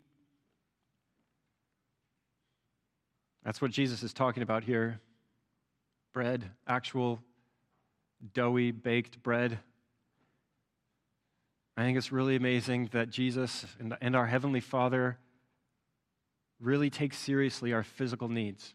That's 3.47 3.63
what 3.63 3.71
Jesus 3.71 4.03
is 4.03 4.13
talking 4.13 4.43
about 4.43 4.65
here 4.65 4.99
bread, 6.13 6.51
actual 6.67 7.21
doughy, 8.35 8.73
baked 8.73 9.23
bread. 9.23 9.61
I 11.77 11.83
think 11.83 11.97
it's 11.97 12.11
really 12.11 12.35
amazing 12.35 12.89
that 12.93 13.11
Jesus 13.11 13.65
and 14.01 14.17
our 14.17 14.27
Heavenly 14.27 14.61
Father 14.61 15.19
really 16.59 16.91
take 16.91 17.15
seriously 17.15 17.73
our 17.73 17.85
physical 17.85 18.29
needs, 18.29 18.75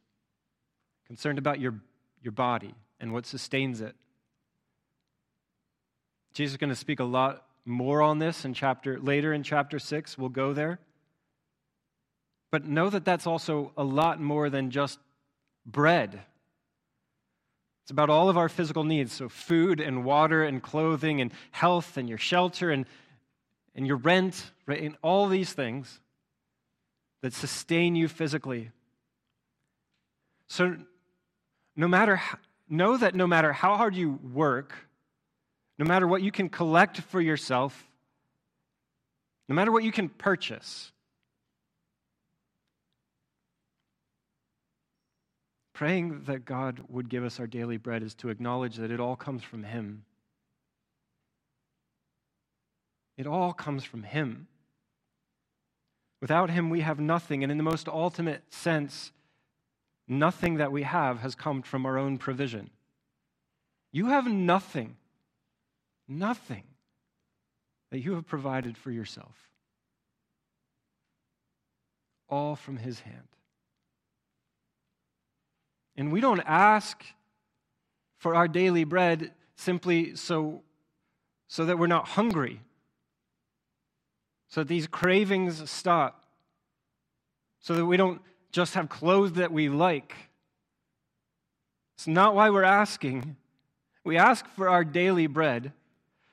concerned 1.05 1.37
about 1.37 1.59
your, 1.59 1.75
your 2.21 2.31
body 2.31 2.73
and 2.99 3.11
what 3.11 3.25
sustains 3.25 3.81
it. 3.81 3.95
Jesus 6.33 6.53
is 6.53 6.57
going 6.57 6.69
to 6.69 6.75
speak 6.75 7.01
a 7.01 7.03
lot 7.03 7.45
more 7.65 8.01
on 8.01 8.19
this 8.19 8.45
in 8.45 8.53
chapter 8.53 8.97
later 8.99 9.33
in 9.33 9.43
chapter 9.43 9.79
6. 9.79 10.17
We'll 10.17 10.29
go 10.29 10.53
there. 10.53 10.79
But 12.51 12.65
know 12.65 12.89
that 12.89 13.05
that's 13.05 13.25
also 13.25 13.71
a 13.77 13.83
lot 13.83 14.21
more 14.21 14.49
than 14.49 14.71
just 14.71 14.99
bread. 15.65 16.21
It's 17.83 17.91
about 17.91 18.09
all 18.09 18.29
of 18.29 18.37
our 18.37 18.49
physical 18.49 18.83
needs. 18.83 19.13
So, 19.13 19.29
food 19.29 19.79
and 19.79 20.03
water 20.03 20.43
and 20.43 20.61
clothing 20.61 21.21
and 21.21 21.31
health 21.51 21.97
and 21.97 22.07
your 22.07 22.17
shelter 22.17 22.69
and, 22.69 22.85
and 23.73 23.87
your 23.87 23.97
rent, 23.97 24.51
right? 24.65 24.81
And 24.81 24.95
all 25.01 25.27
these 25.27 25.53
things 25.53 25.99
that 27.21 27.33
sustain 27.33 27.95
you 27.95 28.07
physically. 28.07 28.71
So, 30.47 30.75
no 31.75 31.87
matter, 31.87 32.17
how, 32.17 32.37
know 32.69 32.97
that 32.97 33.15
no 33.15 33.27
matter 33.27 33.53
how 33.53 33.77
hard 33.77 33.95
you 33.95 34.19
work, 34.33 34.73
no 35.79 35.85
matter 35.85 36.07
what 36.07 36.21
you 36.21 36.31
can 36.31 36.49
collect 36.49 36.99
for 36.99 37.21
yourself, 37.21 37.87
no 39.47 39.55
matter 39.55 39.71
what 39.71 39.83
you 39.83 39.91
can 39.91 40.09
purchase, 40.09 40.91
praying 45.81 46.21
that 46.27 46.45
God 46.45 46.79
would 46.89 47.09
give 47.09 47.23
us 47.23 47.39
our 47.39 47.47
daily 47.47 47.77
bread 47.77 48.03
is 48.03 48.13
to 48.13 48.29
acknowledge 48.29 48.75
that 48.75 48.91
it 48.91 48.99
all 48.99 49.15
comes 49.15 49.41
from 49.41 49.63
Him. 49.63 50.05
It 53.17 53.25
all 53.25 53.51
comes 53.51 53.83
from 53.83 54.03
Him. 54.03 54.45
Without 56.21 56.51
Him, 56.51 56.69
we 56.69 56.81
have 56.81 56.99
nothing. 56.99 57.41
And 57.41 57.51
in 57.51 57.57
the 57.57 57.63
most 57.63 57.87
ultimate 57.87 58.43
sense, 58.53 59.11
nothing 60.07 60.57
that 60.57 60.71
we 60.71 60.83
have 60.83 61.21
has 61.21 61.33
come 61.33 61.63
from 61.63 61.87
our 61.87 61.97
own 61.97 62.19
provision. 62.19 62.69
You 63.91 64.05
have 64.09 64.27
nothing, 64.27 64.97
nothing 66.07 66.65
that 67.89 68.01
you 68.01 68.13
have 68.13 68.27
provided 68.27 68.77
for 68.77 68.91
yourself. 68.91 69.49
All 72.29 72.55
from 72.55 72.77
His 72.77 72.99
hand. 72.99 73.31
And 75.95 76.11
we 76.11 76.21
don't 76.21 76.41
ask 76.41 77.03
for 78.17 78.35
our 78.35 78.47
daily 78.47 78.83
bread 78.83 79.31
simply 79.55 80.15
so, 80.15 80.61
so 81.47 81.65
that 81.65 81.77
we're 81.77 81.87
not 81.87 82.07
hungry 82.09 82.61
so 84.51 84.61
that 84.61 84.67
these 84.67 84.85
cravings 84.85 85.69
stop, 85.69 86.25
so 87.61 87.73
that 87.73 87.85
we 87.85 87.95
don't 87.95 88.21
just 88.51 88.73
have 88.73 88.89
clothes 88.89 89.33
that 89.33 89.51
we 89.51 89.69
like. 89.69 90.13
It's 91.95 92.05
not 92.05 92.35
why 92.35 92.49
we're 92.49 92.63
asking. 92.63 93.37
We 94.03 94.17
ask 94.17 94.45
for 94.57 94.67
our 94.67 94.83
daily 94.83 95.27
bread 95.27 95.71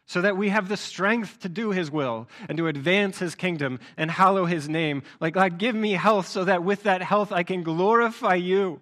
so 0.04 0.20
that 0.22 0.36
we 0.36 0.48
have 0.48 0.68
the 0.68 0.76
strength 0.76 1.38
to 1.40 1.48
do 1.48 1.70
His 1.70 1.92
will 1.92 2.28
and 2.48 2.58
to 2.58 2.66
advance 2.66 3.20
His 3.20 3.36
kingdom 3.36 3.78
and 3.96 4.10
hallow 4.10 4.46
His 4.46 4.68
name. 4.68 5.04
Like, 5.20 5.34
God, 5.34 5.58
give 5.58 5.76
me 5.76 5.92
health 5.92 6.26
so 6.26 6.42
that 6.44 6.64
with 6.64 6.82
that 6.84 7.02
health 7.02 7.30
I 7.30 7.44
can 7.44 7.62
glorify 7.62 8.34
you. 8.34 8.80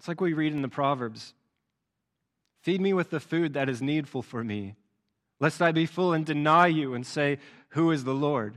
It's 0.00 0.08
like 0.08 0.22
we 0.22 0.32
read 0.32 0.54
in 0.54 0.62
the 0.62 0.68
Proverbs 0.68 1.34
Feed 2.62 2.80
me 2.80 2.94
with 2.94 3.10
the 3.10 3.20
food 3.20 3.52
that 3.52 3.68
is 3.68 3.82
needful 3.82 4.22
for 4.22 4.42
me 4.42 4.76
lest 5.40 5.60
I 5.60 5.72
be 5.72 5.84
full 5.84 6.14
and 6.14 6.24
deny 6.24 6.68
you 6.68 6.94
and 6.94 7.06
say, 7.06 7.38
Who 7.70 7.90
is 7.90 8.04
the 8.04 8.14
Lord? 8.14 8.54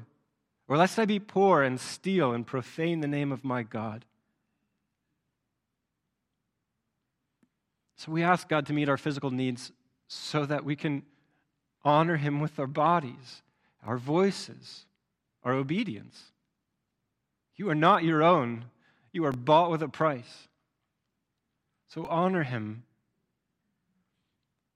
Or 0.70 0.78
lest 0.78 0.98
I 0.98 1.04
be 1.04 1.20
poor 1.20 1.62
and 1.64 1.78
steal 1.78 2.32
and 2.32 2.48
profane 2.48 3.02
the 3.02 3.08
name 3.10 3.34
of 3.34 3.44
my 3.44 3.62
God. 3.62 4.06
So 7.98 8.10
we 8.10 8.24
ask 8.24 8.48
God 8.48 8.66
to 8.68 8.74
meet 8.74 8.88
our 8.88 8.98
physical 8.98 9.30
needs 9.30 9.74
so 10.08 10.46
that 10.46 10.64
we 10.64 10.78
can 10.78 11.04
honor 11.84 12.16
Him 12.16 12.40
with 12.40 12.58
our 12.58 12.68
bodies, 12.68 13.42
our 13.86 13.98
voices, 13.98 14.86
our 15.44 15.52
obedience. 15.52 16.32
You 17.58 17.70
are 17.70 17.76
not 17.76 18.06
your 18.06 18.24
own, 18.24 18.64
you 19.12 19.26
are 19.26 19.34
bought 19.34 19.72
with 19.72 19.84
a 19.84 19.90
price. 19.90 20.48
So 21.94 22.08
honor 22.10 22.42
Him 22.42 22.84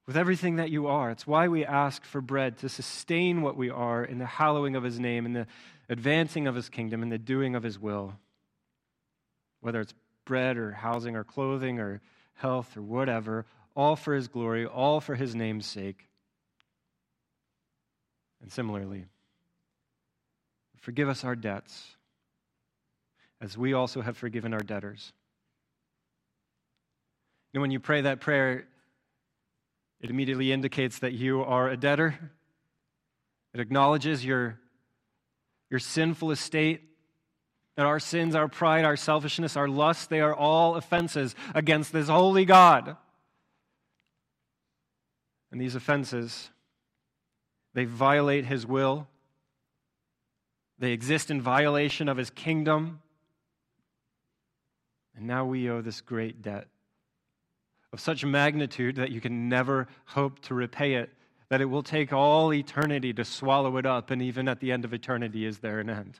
with 0.06 0.16
everything 0.16 0.58
that 0.58 0.70
you 0.70 0.86
are. 0.86 1.10
It's 1.10 1.26
why 1.26 1.48
we 1.48 1.66
ask 1.66 2.04
for 2.06 2.22
bread 2.22 2.60
to 2.60 2.70
sustain 2.70 3.42
what 3.42 3.58
we 3.58 3.72
are 3.72 4.06
in 4.06 4.20
the 4.20 4.26
hallowing 4.28 4.76
of 4.76 4.84
his 4.84 5.00
name, 5.00 5.26
in 5.26 5.34
the 5.34 5.48
advancing 5.90 6.46
of 6.46 6.54
his 6.54 6.70
kingdom, 6.70 7.02
in 7.02 7.10
the 7.10 7.18
doing 7.18 7.56
of 7.56 7.64
his 7.64 7.80
will. 7.80 8.14
Whether 9.62 9.82
it's 9.82 9.96
bread 10.26 10.58
or 10.58 10.74
housing 10.74 11.16
or 11.16 11.24
clothing 11.24 11.80
or 11.80 12.02
health 12.36 12.78
or 12.78 12.84
whatever, 12.84 13.48
all 13.76 13.96
for 13.96 14.14
his 14.14 14.28
glory, 14.28 14.68
all 14.68 15.02
for 15.02 15.16
his 15.16 15.34
name's 15.34 15.66
sake. 15.66 16.08
And 18.44 18.52
similarly, 18.52 19.06
forgive 20.76 21.10
us 21.10 21.24
our 21.24 21.36
debts 21.36 21.96
as 23.42 23.58
we 23.58 23.74
also 23.74 24.02
have 24.02 24.18
forgiven 24.18 24.54
our 24.54 24.60
debtors. 24.60 25.14
And 27.58 27.62
when 27.64 27.72
you 27.72 27.80
pray 27.80 28.02
that 28.02 28.20
prayer, 28.20 28.68
it 30.00 30.12
immediately 30.12 30.52
indicates 30.52 31.00
that 31.00 31.14
you 31.14 31.42
are 31.42 31.68
a 31.68 31.76
debtor. 31.76 32.14
It 33.52 33.60
acknowledges 33.60 34.24
your, 34.24 34.60
your 35.72 35.80
sinful 35.80 36.30
estate, 36.30 36.84
that 37.76 37.88
our 37.88 38.00
sins, 38.00 38.36
our 38.36 38.48
pride, 38.48 38.86
our 38.86 38.96
selfishness, 38.96 39.58
our 39.58 39.68
lust, 39.68 40.12
they 40.12 40.22
are 40.22 40.36
all 40.36 40.76
offenses 40.76 41.34
against 41.56 41.92
this 41.92 42.10
holy 42.10 42.46
God. 42.46 42.96
And 45.52 45.60
these 45.60 45.74
offenses, 45.74 46.52
they 47.74 47.86
violate 47.86 48.46
his 48.46 48.68
will, 48.68 49.08
they 50.78 50.92
exist 50.92 51.32
in 51.32 51.42
violation 51.42 52.08
of 52.08 52.18
his 52.18 52.30
kingdom. 52.30 53.02
And 55.16 55.26
now 55.26 55.46
we 55.46 55.68
owe 55.72 55.82
this 55.82 56.02
great 56.02 56.44
debt 56.44 56.68
of 57.98 58.02
such 58.02 58.24
magnitude 58.24 58.98
that 58.98 59.10
you 59.10 59.20
can 59.20 59.50
never 59.50 59.88
hope 60.06 60.40
to 60.40 60.54
repay 60.54 60.94
it, 60.94 61.10
that 61.50 61.62
it 61.62 61.66
will 61.66 61.82
take 61.82 62.14
all 62.14 62.54
eternity 62.54 63.12
to 63.12 63.26
swallow 63.26 63.78
it 63.78 63.88
up, 63.88 64.12
and 64.12 64.22
even 64.22 64.48
at 64.48 64.60
the 64.60 64.72
end 64.72 64.86
of 64.86 64.94
eternity, 64.94 65.48
is 65.48 65.58
there 65.60 65.80
an 65.80 65.90
end? 65.90 66.20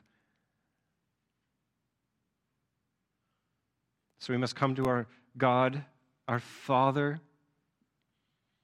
So 4.18 4.32
we 4.32 4.38
must 4.38 4.56
come 4.56 4.74
to 4.74 4.86
our 4.86 5.06
God, 5.36 5.84
our 6.26 6.40
Father, 6.40 7.20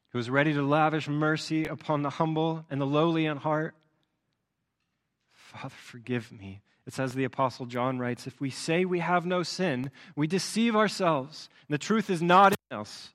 who 0.09 0.19
is 0.19 0.29
ready 0.29 0.53
to 0.53 0.63
lavish 0.63 1.07
mercy 1.07 1.67
upon 1.67 2.03
the 2.03 2.11
humble 2.11 2.65
and 2.69 2.81
the 2.81 2.85
lowly 2.85 3.27
in 3.27 3.37
heart. 3.37 3.77
Father, 5.31 5.69
forgive 5.69 6.33
me. 6.33 6.63
It 6.85 6.93
says 6.93 7.15
the 7.15 7.23
Apostle 7.23 7.67
John 7.67 8.01
writes, 8.01 8.27
If 8.27 8.41
we 8.41 8.51
say 8.51 8.85
we 8.85 8.99
have 8.99 9.25
no 9.25 9.45
sin, 9.45 9.93
we 10.17 10.27
deceive 10.27 10.75
ourselves, 10.75 11.49
and 11.69 11.75
the 11.75 11.79
truth 11.79 12.11
is 12.11 12.21
not 12.21 12.55
us. 12.75 13.11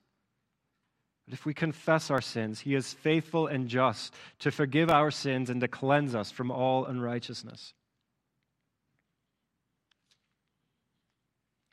But 1.26 1.34
if 1.34 1.46
we 1.46 1.54
confess 1.54 2.10
our 2.10 2.20
sins, 2.20 2.60
he 2.60 2.74
is 2.74 2.92
faithful 2.92 3.46
and 3.46 3.68
just 3.68 4.12
to 4.40 4.50
forgive 4.50 4.90
our 4.90 5.12
sins 5.12 5.48
and 5.48 5.60
to 5.60 5.68
cleanse 5.68 6.14
us 6.14 6.30
from 6.30 6.50
all 6.50 6.86
unrighteousness. 6.86 7.74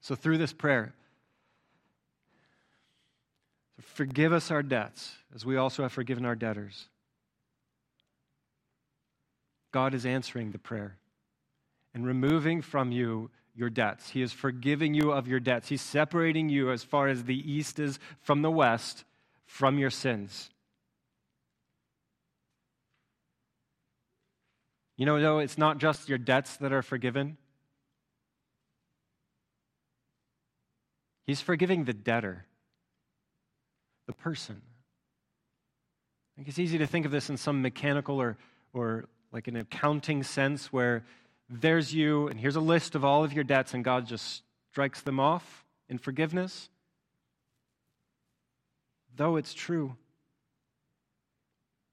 So, 0.02 0.15
through 0.15 0.38
this 0.38 0.54
prayer, 0.54 0.93
forgive 3.82 4.32
us 4.32 4.52
our 4.52 4.63
debts 4.63 5.15
as 5.34 5.45
we 5.45 5.58
also 5.58 5.84
have 5.84 5.91
forgiven 5.91 6.23
our 6.23 6.36
debtors. 6.36 6.88
God 9.71 9.93
is 9.93 10.06
answering 10.06 10.52
the 10.52 10.60
prayer 10.60 10.97
and 11.93 12.06
removing 12.06 12.62
from 12.62 12.91
you 12.91 13.30
your 13.58 13.70
debts. 13.72 14.12
He 14.12 14.22
is 14.22 14.32
forgiving 14.32 14.93
you 14.93 15.12
of 15.12 15.28
your 15.28 15.39
debts. 15.39 15.67
He's 15.67 15.82
separating 15.82 16.48
you 16.48 16.72
as 16.72 16.84
far 16.84 17.08
as 17.08 17.24
the 17.24 17.52
east 17.52 17.80
is 17.80 18.00
from 18.22 18.43
the 18.43 18.52
west 18.52 19.04
from 19.46 19.80
your 19.80 19.89
sins. 19.89 20.52
You 24.96 25.06
know, 25.06 25.20
though, 25.20 25.39
it's 25.39 25.58
not 25.58 25.80
just 25.80 26.08
your 26.08 26.17
debts 26.17 26.58
that 26.58 26.72
are 26.72 26.82
forgiven. 26.82 27.38
He's 31.26 31.41
forgiving 31.41 31.86
the 31.86 31.93
debtor, 31.93 32.46
the 34.06 34.13
person. 34.13 34.62
I 34.62 36.36
think 36.36 36.48
it's 36.48 36.60
easy 36.60 36.78
to 36.78 36.88
think 36.88 37.06
of 37.06 37.12
this 37.12 37.30
in 37.30 37.38
some 37.38 37.62
mechanical 37.62 38.22
or, 38.22 38.38
or 38.74 39.06
like 39.32 39.48
an 39.48 39.56
accounting 39.56 40.24
sense 40.24 40.72
where 40.72 41.04
there's 41.50 41.94
you, 41.94 42.28
and 42.28 42.40
here's 42.40 42.56
a 42.56 42.62
list 42.62 42.96
of 42.96 43.06
all 43.06 43.24
of 43.24 43.34
your 43.34 43.44
debts, 43.44 43.74
and 43.74 43.84
God 43.84 44.06
just 44.06 44.44
strikes 44.72 45.02
them 45.02 45.20
off 45.20 45.66
in 45.90 45.98
forgiveness. 45.98 46.70
Though 49.16 49.38
it's 49.38 49.54
true, 49.54 49.96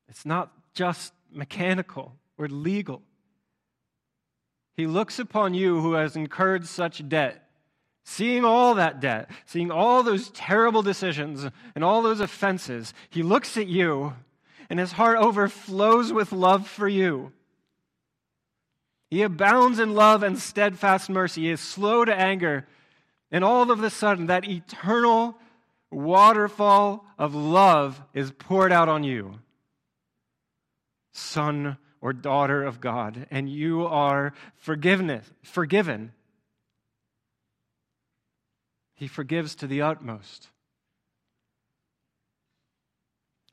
it's 0.09 0.27
not 0.27 0.53
just 0.75 1.13
mechanical 1.33 2.17
or 2.37 2.49
legal. 2.49 3.03
He 4.77 4.87
looks 4.87 5.19
upon 5.19 5.55
you 5.55 5.81
who 5.81 5.95
has 5.95 6.17
incurred 6.17 6.67
such 6.67 7.09
debt, 7.09 7.49
seeing 8.05 8.45
all 8.45 8.75
that 8.75 9.01
debt, 9.01 9.31
seeing 9.47 9.71
all 9.71 10.03
those 10.03 10.31
terrible 10.31 10.83
decisions 10.83 11.47
and 11.75 11.85
all 11.85 12.03
those 12.03 12.21
offenses. 12.21 12.93
He 13.09 13.23
looks 13.23 13.57
at 13.57 13.69
you, 13.69 14.15
and 14.69 14.81
his 14.81 14.93
heart 14.93 15.17
overflows 15.19 16.13
with 16.13 16.33
love 16.33 16.67
for 16.67 16.89
you. 16.89 17.33
He 19.15 19.23
abounds 19.23 19.79
in 19.79 19.95
love 19.95 20.25
and 20.25 20.37
steadfast 20.37 21.09
mercy. 21.09 21.43
He 21.43 21.51
is 21.51 21.61
slow 21.61 22.05
to 22.05 22.13
anger. 22.13 22.67
And 23.31 23.45
all 23.45 23.71
of 23.71 23.81
a 23.81 23.89
sudden, 23.89 24.27
that 24.27 24.45
eternal 24.45 25.39
waterfall 25.89 27.07
of 27.17 27.33
love 27.33 28.03
is 28.13 28.33
poured 28.33 28.73
out 28.73 28.89
on 28.89 29.05
you. 29.05 29.39
Son 31.13 31.79
or 32.01 32.13
daughter 32.13 32.65
of 32.65 32.81
God, 32.81 33.29
and 33.31 33.49
you 33.49 33.87
are 33.87 34.35
forgiveness, 34.57 35.25
forgiven. 35.45 36.11
He 38.95 39.07
forgives 39.07 39.55
to 39.55 39.69
the 39.69 39.83
utmost. 39.83 40.49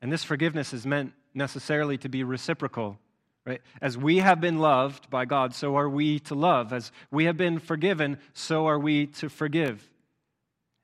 And 0.02 0.12
this 0.12 0.24
forgiveness 0.24 0.74
is 0.74 0.88
meant 0.88 1.14
necessarily 1.36 2.00
to 2.00 2.10
be 2.10 2.24
reciprocal. 2.24 2.98
Right? 3.46 3.62
As 3.82 3.98
we 3.98 4.18
have 4.18 4.40
been 4.40 4.60
loved 4.60 5.10
by 5.10 5.26
God, 5.26 5.56
so 5.56 5.76
are 5.76 5.90
we 5.90 6.20
to 6.20 6.36
love. 6.36 6.72
As 6.74 6.92
we 7.10 7.26
have 7.26 7.38
been 7.38 7.58
forgiven, 7.58 8.20
so 8.34 8.68
are 8.68 8.78
we 8.78 9.08
to 9.08 9.30
forgive. 9.30 9.90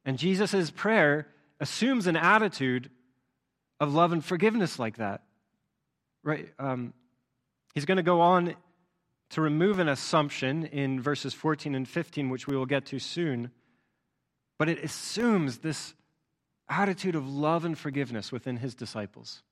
And 0.06 0.18
Jesus' 0.18 0.72
prayer 0.72 1.28
assumes 1.60 2.08
an 2.08 2.16
attitude 2.16 2.90
of 3.80 3.94
love 3.94 4.12
and 4.12 4.26
forgiveness 4.26 4.80
like 4.80 4.98
that. 4.98 5.22
Right? 6.24 6.50
Um, 6.58 6.94
he's 7.76 7.86
going 7.86 7.98
to 7.98 8.04
go 8.04 8.22
on 8.22 8.56
to 9.32 9.42
remove 9.42 9.80
an 9.80 9.90
assumption 9.90 10.66
in 10.66 11.02
verses 11.02 11.34
14 11.34 11.76
and 11.76 11.88
15, 11.88 12.30
which 12.30 12.48
we 12.48 12.56
will 12.56 12.66
get 12.66 12.86
to 12.88 13.00
soon. 13.00 13.52
But 14.58 14.70
it 14.70 14.84
assumes 14.84 15.60
this 15.60 15.94
attitude 16.70 17.16
of 17.16 17.30
love 17.30 17.66
and 17.66 17.78
forgiveness 17.78 18.32
within 18.32 18.58
his 18.58 18.74
disciples. 18.74 19.44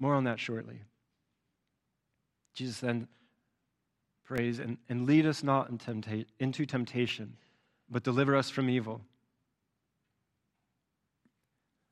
More 0.00 0.14
on 0.14 0.24
that 0.24 0.40
shortly. 0.40 0.80
Jesus 2.54 2.80
then 2.80 3.06
prays, 4.24 4.58
and, 4.58 4.78
and 4.88 5.06
lead 5.06 5.26
us 5.26 5.42
not 5.42 5.68
in 5.70 5.78
tempta- 5.78 6.26
into 6.38 6.64
temptation, 6.64 7.36
but 7.90 8.02
deliver 8.02 8.34
us 8.34 8.48
from 8.48 8.70
evil. 8.70 9.02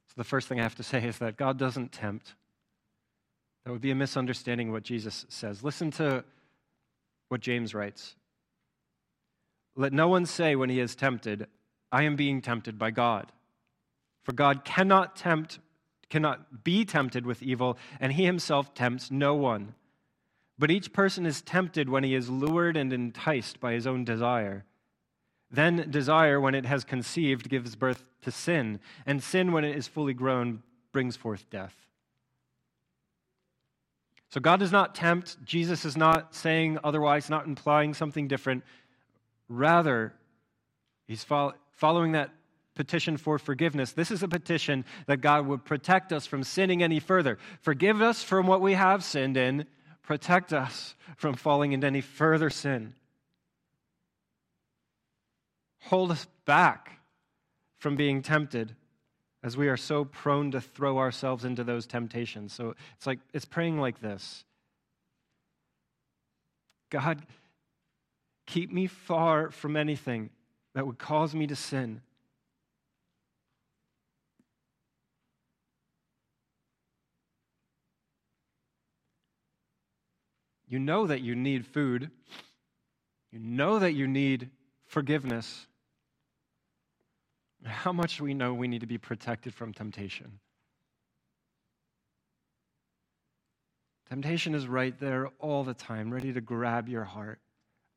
So, 0.09 0.15
the 0.17 0.25
first 0.25 0.49
thing 0.49 0.59
I 0.59 0.63
have 0.63 0.77
to 0.77 0.83
say 0.83 1.05
is 1.05 1.19
that 1.19 1.37
God 1.37 1.59
doesn't 1.59 1.93
tempt. 1.93 2.35
That 3.65 3.73
would 3.73 3.83
be 3.83 3.91
a 3.91 3.97
misunderstanding 3.97 4.69
of 4.69 4.73
what 4.73 4.83
Jesus 4.85 5.27
says. 5.29 5.63
Listen 5.63 5.91
to 5.93 6.25
what 7.29 7.41
James 7.41 7.75
writes 7.75 8.15
Let 9.77 9.93
no 9.93 10.09
one 10.09 10.25
say 10.25 10.57
when 10.57 10.71
he 10.71 10.81
is 10.81 10.95
tempted, 10.95 11.47
I 11.93 12.05
am 12.05 12.17
being 12.17 12.41
tempted 12.41 12.79
by 12.79 12.91
God. 12.91 13.33
For 14.23 14.33
God 14.33 14.65
cannot 14.65 15.17
tempt 15.17 15.59
cannot 16.11 16.65
be 16.65 16.85
tempted 16.85 17.27
with 17.27 17.43
evil, 17.43 17.77
and 18.01 18.13
he 18.13 18.25
himself 18.25 18.75
tempts 18.75 19.11
no 19.11 19.35
one. 19.35 19.75
But 20.59 20.71
each 20.71 20.93
person 20.93 21.27
is 21.27 21.43
tempted 21.43 21.89
when 21.89 22.05
he 22.05 22.15
is 22.15 22.29
lured 22.29 22.77
and 22.77 22.93
enticed 22.93 23.61
by 23.61 23.75
his 23.75 23.87
own 23.87 24.05
desire. 24.05 24.65
Then 25.51 25.91
desire, 25.91 26.41
when 26.41 26.55
it 26.55 26.67
has 26.67 26.85
conceived, 26.85 27.49
gives 27.49 27.77
birth 27.77 28.05
to 28.23 28.31
sin, 28.31 28.81
and 29.07 29.23
sin, 29.23 29.53
when 29.53 29.65
it 29.65 29.77
is 29.77 29.87
fully 29.87 30.15
grown, 30.15 30.63
brings 30.93 31.17
forth 31.17 31.49
death. 31.51 31.75
So 34.31 34.41
God 34.41 34.61
does 34.61 34.73
not 34.73 34.95
tempt. 34.95 35.43
Jesus 35.45 35.85
is 35.85 35.97
not 35.97 36.35
saying 36.35 36.79
otherwise, 36.85 37.31
not 37.31 37.47
implying 37.47 37.95
something 37.95 38.29
different. 38.29 38.63
Rather, 39.49 40.13
he's 41.07 41.25
following 41.25 42.13
that 42.13 42.31
petition 42.79 43.17
for 43.17 43.41
forgiveness. 43.41 43.93
This 43.93 44.13
is 44.13 44.23
a 44.23 44.29
petition 44.29 44.85
that 45.07 45.21
God 45.21 45.49
would 45.49 45.65
protect 45.65 46.13
us 46.13 46.27
from 46.27 46.45
sinning 46.45 46.81
any 46.81 47.01
further. 47.01 47.37
Forgive 47.61 48.01
us 48.01 48.23
from 48.23 48.47
what 48.47 48.61
we 48.61 48.75
have 48.75 49.03
sinned 49.03 49.37
in, 49.37 49.67
protect 50.05 50.53
us 50.53 50.95
from 51.17 51.35
falling 51.35 51.73
into 51.73 51.89
any 51.89 52.01
further 52.01 52.49
sin. 52.49 52.95
Hold 55.87 56.13
us 56.13 56.29
back 56.47 57.01
from 57.79 57.97
being 57.97 58.23
tempted 58.23 58.77
as 59.43 59.57
we 59.57 59.69
are 59.69 59.77
so 59.77 60.05
prone 60.05 60.53
to 60.53 60.61
throw 60.61 60.99
ourselves 60.99 61.45
into 61.45 61.65
those 61.65 61.85
temptations. 61.85 62.53
So 62.53 62.77
it's 62.97 63.09
like 63.09 63.19
it's 63.33 63.45
praying 63.45 63.81
like 63.81 64.01
this. 64.01 64.45
God, 66.91 67.27
keep 68.47 68.73
me 68.73 68.87
far 68.87 69.51
from 69.51 69.77
anything 69.77 70.31
that 70.75 70.87
would 70.87 70.99
cause 70.99 71.35
me 71.35 71.49
to 71.49 71.57
sin. 71.57 72.03
You 80.69 80.79
know 80.79 81.07
that 81.07 81.23
you 81.23 81.35
need 81.35 81.67
food. 81.67 82.11
You 83.33 83.39
know 83.39 83.79
that 83.79 83.93
you 83.93 84.07
need 84.07 84.51
forgiveness. 84.87 85.67
How 87.65 87.93
much 87.93 88.21
we 88.21 88.35
know 88.35 88.55
we 88.55 88.69
need 88.69 88.83
to 88.83 88.87
be 88.87 88.99
protected 88.99 89.55
from 89.55 89.73
temptation? 89.73 90.39
Temptation 94.09 94.55
is 94.55 94.67
right 94.67 94.99
there 94.99 95.29
all 95.39 95.65
the 95.65 95.75
time, 95.75 96.13
ready 96.13 96.33
to 96.33 96.41
grab 96.41 96.89
your 96.89 97.05
heart, 97.05 97.41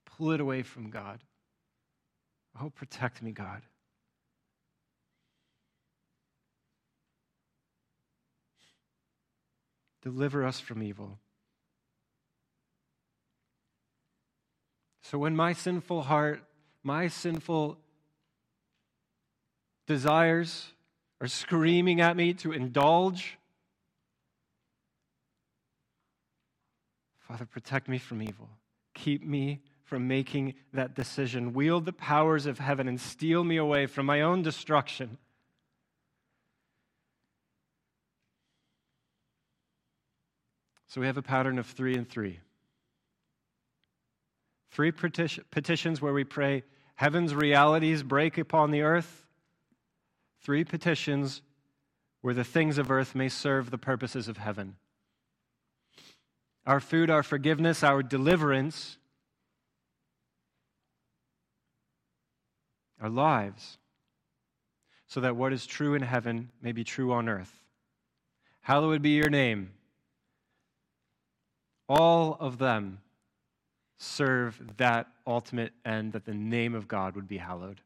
pull 0.06 0.32
it 0.32 0.42
away 0.42 0.62
from 0.62 0.90
God. 0.90 1.20
Oh, 2.62 2.70
protect 2.70 3.22
me, 3.22 3.32
God. 3.32 3.62
Deliver 10.02 10.44
us 10.44 10.60
from 10.60 10.84
evil. 10.84 11.20
So 15.02 15.18
when 15.18 15.36
my 15.36 15.54
sinful 15.54 16.04
heart, 16.04 16.44
my 16.84 17.08
sinful 17.08 17.78
desires 19.88 20.72
are 21.20 21.28
screaming 21.28 22.02
at 22.02 22.16
me 22.16 22.34
to 22.36 22.52
indulge, 22.52 23.38
Father, 27.20 27.46
protect 27.46 27.88
me 27.88 27.98
from 27.98 28.22
evil. 28.22 28.50
Keep 28.94 29.26
me 29.26 29.62
from 29.84 30.08
making 30.08 30.54
that 30.74 30.96
decision. 30.96 31.54
Wield 31.54 31.86
the 31.86 31.94
powers 31.94 32.46
of 32.46 32.60
heaven 32.60 32.88
and 32.88 33.00
steal 33.00 33.44
me 33.44 33.58
away 33.58 33.86
from 33.86 34.06
my 34.06 34.22
own 34.22 34.42
destruction. 34.42 35.18
So 40.88 41.00
we 41.00 41.08
have 41.08 41.18
a 41.18 41.22
pattern 41.22 41.58
of 41.58 41.68
three 41.68 41.96
and 41.96 42.10
three. 42.10 42.40
Three 44.72 44.92
petitions 44.92 46.02
where 46.02 46.14
we 46.14 46.24
pray, 46.24 46.64
Heaven's 46.96 47.36
realities 47.36 48.04
break 48.04 48.38
upon 48.38 48.72
the 48.72 48.84
earth. 48.84 49.26
Three 50.42 50.64
petitions 50.64 51.42
where 52.22 52.34
the 52.34 52.44
things 52.44 52.78
of 52.78 52.92
earth 52.92 53.16
may 53.16 53.28
serve 53.28 53.72
the 53.72 53.78
purposes 53.78 54.28
of 54.28 54.38
heaven. 54.38 54.76
Our 56.66 56.80
food, 56.80 57.10
our 57.10 57.24
forgiveness, 57.24 57.84
our 57.84 58.04
deliverance, 58.04 58.98
our 63.02 63.10
lives, 63.10 63.80
so 65.08 65.20
that 65.22 65.36
what 65.36 65.54
is 65.54 65.66
true 65.66 65.96
in 65.96 66.04
heaven 66.04 66.52
may 66.62 66.72
be 66.72 66.84
true 66.84 67.12
on 67.12 67.28
earth. 67.28 67.64
Hallowed 68.62 69.02
be 69.02 69.10
your 69.10 69.32
name. 69.32 69.72
All 71.90 72.38
of 72.40 72.60
them 72.60 73.00
serve 74.02 74.60
that 74.78 75.08
ultimate 75.28 75.74
end 75.86 76.14
that 76.14 76.26
the 76.26 76.34
name 76.34 76.74
of 76.74 76.88
God 76.88 77.16
would 77.16 77.28
be 77.28 77.38
hallowed. 77.38 77.82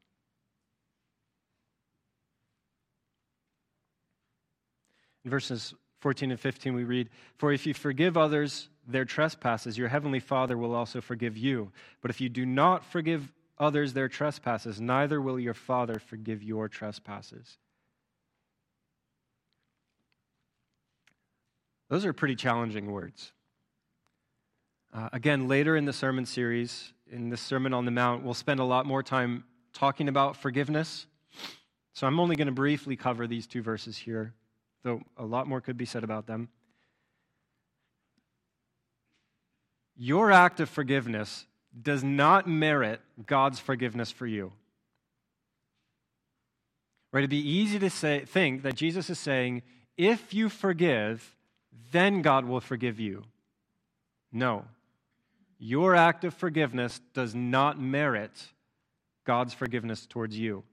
In 5.25 5.31
verses 5.31 5.73
14 5.99 6.31
and 6.31 6.39
15, 6.39 6.73
we 6.73 6.83
read, 6.83 7.09
For 7.37 7.51
if 7.51 7.65
you 7.65 7.73
forgive 7.73 8.15
others 8.15 8.69
their 8.87 9.05
trespasses, 9.05 9.77
your 9.77 9.89
heavenly 9.89 10.19
Father 10.19 10.57
will 10.57 10.73
also 10.73 11.01
forgive 11.01 11.35
you. 11.35 11.71
But 12.01 12.11
if 12.11 12.21
you 12.21 12.29
do 12.29 12.45
not 12.45 12.85
forgive 12.85 13.33
others 13.57 13.93
their 13.93 14.07
trespasses, 14.07 14.79
neither 14.79 15.19
will 15.19 15.39
your 15.39 15.53
Father 15.53 15.99
forgive 15.99 16.43
your 16.43 16.69
trespasses. 16.69 17.57
Those 21.89 22.05
are 22.05 22.13
pretty 22.13 22.35
challenging 22.35 22.91
words. 22.91 23.31
Uh, 24.95 25.09
again, 25.11 25.49
later 25.49 25.75
in 25.75 25.83
the 25.83 25.91
sermon 25.91 26.25
series, 26.25 26.93
in 27.11 27.29
the 27.29 27.35
Sermon 27.35 27.73
on 27.73 27.83
the 27.83 27.91
Mount, 27.91 28.23
we'll 28.23 28.33
spend 28.33 28.61
a 28.61 28.63
lot 28.63 28.85
more 28.85 29.03
time 29.03 29.43
talking 29.73 30.07
about 30.07 30.37
forgiveness. 30.37 31.05
So 31.93 32.07
I'm 32.07 32.17
only 32.17 32.37
going 32.37 32.47
to 32.47 32.53
briefly 32.53 32.95
cover 32.95 33.27
these 33.27 33.45
two 33.45 33.61
verses 33.61 33.97
here, 33.97 34.33
though 34.83 35.01
a 35.17 35.25
lot 35.25 35.47
more 35.47 35.59
could 35.59 35.77
be 35.77 35.83
said 35.85 36.05
about 36.05 36.27
them. 36.27 36.47
Your 39.97 40.31
act 40.31 40.61
of 40.61 40.69
forgiveness 40.69 41.45
does 41.81 42.01
not 42.01 42.47
merit 42.47 43.01
God's 43.25 43.59
forgiveness 43.59 44.11
for 44.11 44.25
you. 44.25 44.53
Right? 47.11 47.19
It'd 47.19 47.29
be 47.29 47.49
easy 47.49 47.79
to 47.79 47.89
say, 47.89 48.23
think 48.25 48.61
that 48.63 48.75
Jesus 48.75 49.09
is 49.09 49.19
saying, 49.19 49.61
if 49.97 50.33
you 50.33 50.47
forgive, 50.47 51.35
then 51.91 52.21
God 52.21 52.45
will 52.45 52.61
forgive 52.61 52.97
you. 52.97 53.23
No. 54.31 54.65
Your 55.57 55.95
act 55.95 56.23
of 56.23 56.33
forgiveness 56.33 56.99
does 57.13 57.33
not 57.33 57.79
merit 57.79 58.31
God's 59.25 59.53
forgiveness 59.53 60.05
towards 60.05 60.37
you. 60.37 60.63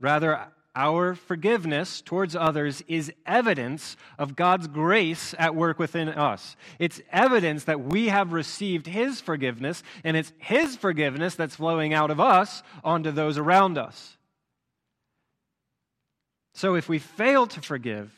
Rather, 0.00 0.48
our 0.74 1.14
forgiveness 1.14 2.00
towards 2.00 2.36
others 2.36 2.82
is 2.86 3.12
evidence 3.26 3.96
of 4.18 4.36
God's 4.36 4.68
grace 4.68 5.34
at 5.38 5.54
work 5.54 5.78
within 5.78 6.08
us. 6.08 6.56
It's 6.78 7.00
evidence 7.10 7.64
that 7.64 7.80
we 7.80 8.08
have 8.08 8.32
received 8.32 8.86
His 8.86 9.20
forgiveness, 9.20 9.82
and 10.04 10.16
it's 10.16 10.32
His 10.38 10.76
forgiveness 10.76 11.34
that's 11.34 11.56
flowing 11.56 11.92
out 11.92 12.10
of 12.10 12.20
us 12.20 12.62
onto 12.84 13.10
those 13.10 13.36
around 13.36 13.78
us. 13.78 14.16
So 16.54 16.74
if 16.74 16.88
we 16.88 16.98
fail 16.98 17.46
to 17.48 17.60
forgive, 17.60 18.12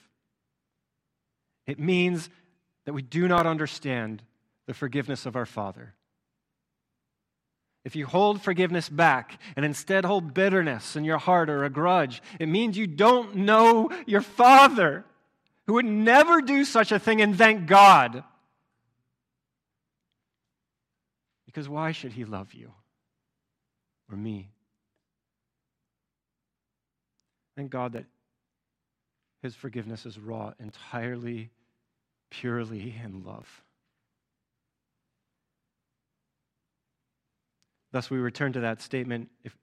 it 1.67 1.79
means 1.79 2.29
that 2.85 2.93
we 2.93 3.03
do 3.03 3.29
not 3.29 3.47
understand 3.47 4.23
the 4.67 4.75
forgiveness 4.75 5.27
of 5.27 5.37
our 5.37 5.47
Father. 5.47 5.95
If 7.85 7.97
you 7.97 8.07
hold 8.07 8.41
forgiveness 8.41 8.89
back 8.89 9.41
and 9.57 9.65
instead 9.65 10.05
hold 10.05 10.35
bitterness 10.35 10.95
in 10.95 11.05
your 11.05 11.19
heart 11.19 11.51
or 11.51 11.65
a 11.65 11.71
grudge, 11.71 12.23
it 12.39 12.47
means 12.47 12.77
you 12.77 12.87
don't 12.87 13.37
know 13.37 13.91
your 14.07 14.21
Father, 14.21 15.05
who 15.67 15.75
would 15.75 15.85
never 15.85 16.41
do 16.41 16.65
such 16.65 16.93
a 16.93 16.99
thing, 16.99 17.21
and 17.21 17.37
thank 17.37 17.67
God. 17.67 18.23
Because 21.47 21.69
why 21.69 21.93
should 21.93 22.13
He 22.13 22.25
love 22.25 22.55
you 22.55 22.73
or 24.11 24.17
me? 24.17 24.51
Thank 27.57 27.71
God 27.71 27.93
that 27.93 28.07
His 29.43 29.57
forgiveness 29.57 30.07
is 30.07 30.19
wrought 30.19 30.55
entirely, 30.61 31.51
purely 32.31 32.95
in 33.05 33.25
love. 33.25 33.63
Thus, 37.93 38.11
we 38.11 38.19
return 38.19 38.53
to 38.55 38.61
that 38.61 38.81
statement 38.81 39.29
if, 39.45 39.57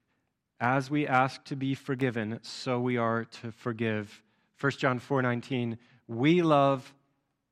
as 0.60 0.90
we 0.90 1.06
ask 1.06 1.44
to 1.44 1.56
be 1.56 1.74
forgiven, 1.74 2.38
so 2.42 2.80
we 2.80 2.96
are 2.96 3.24
to 3.24 3.50
forgive. 3.52 4.22
1 4.60 4.72
John 4.72 4.98
4 4.98 5.22
19, 5.22 5.78
we 6.06 6.42
love 6.42 6.94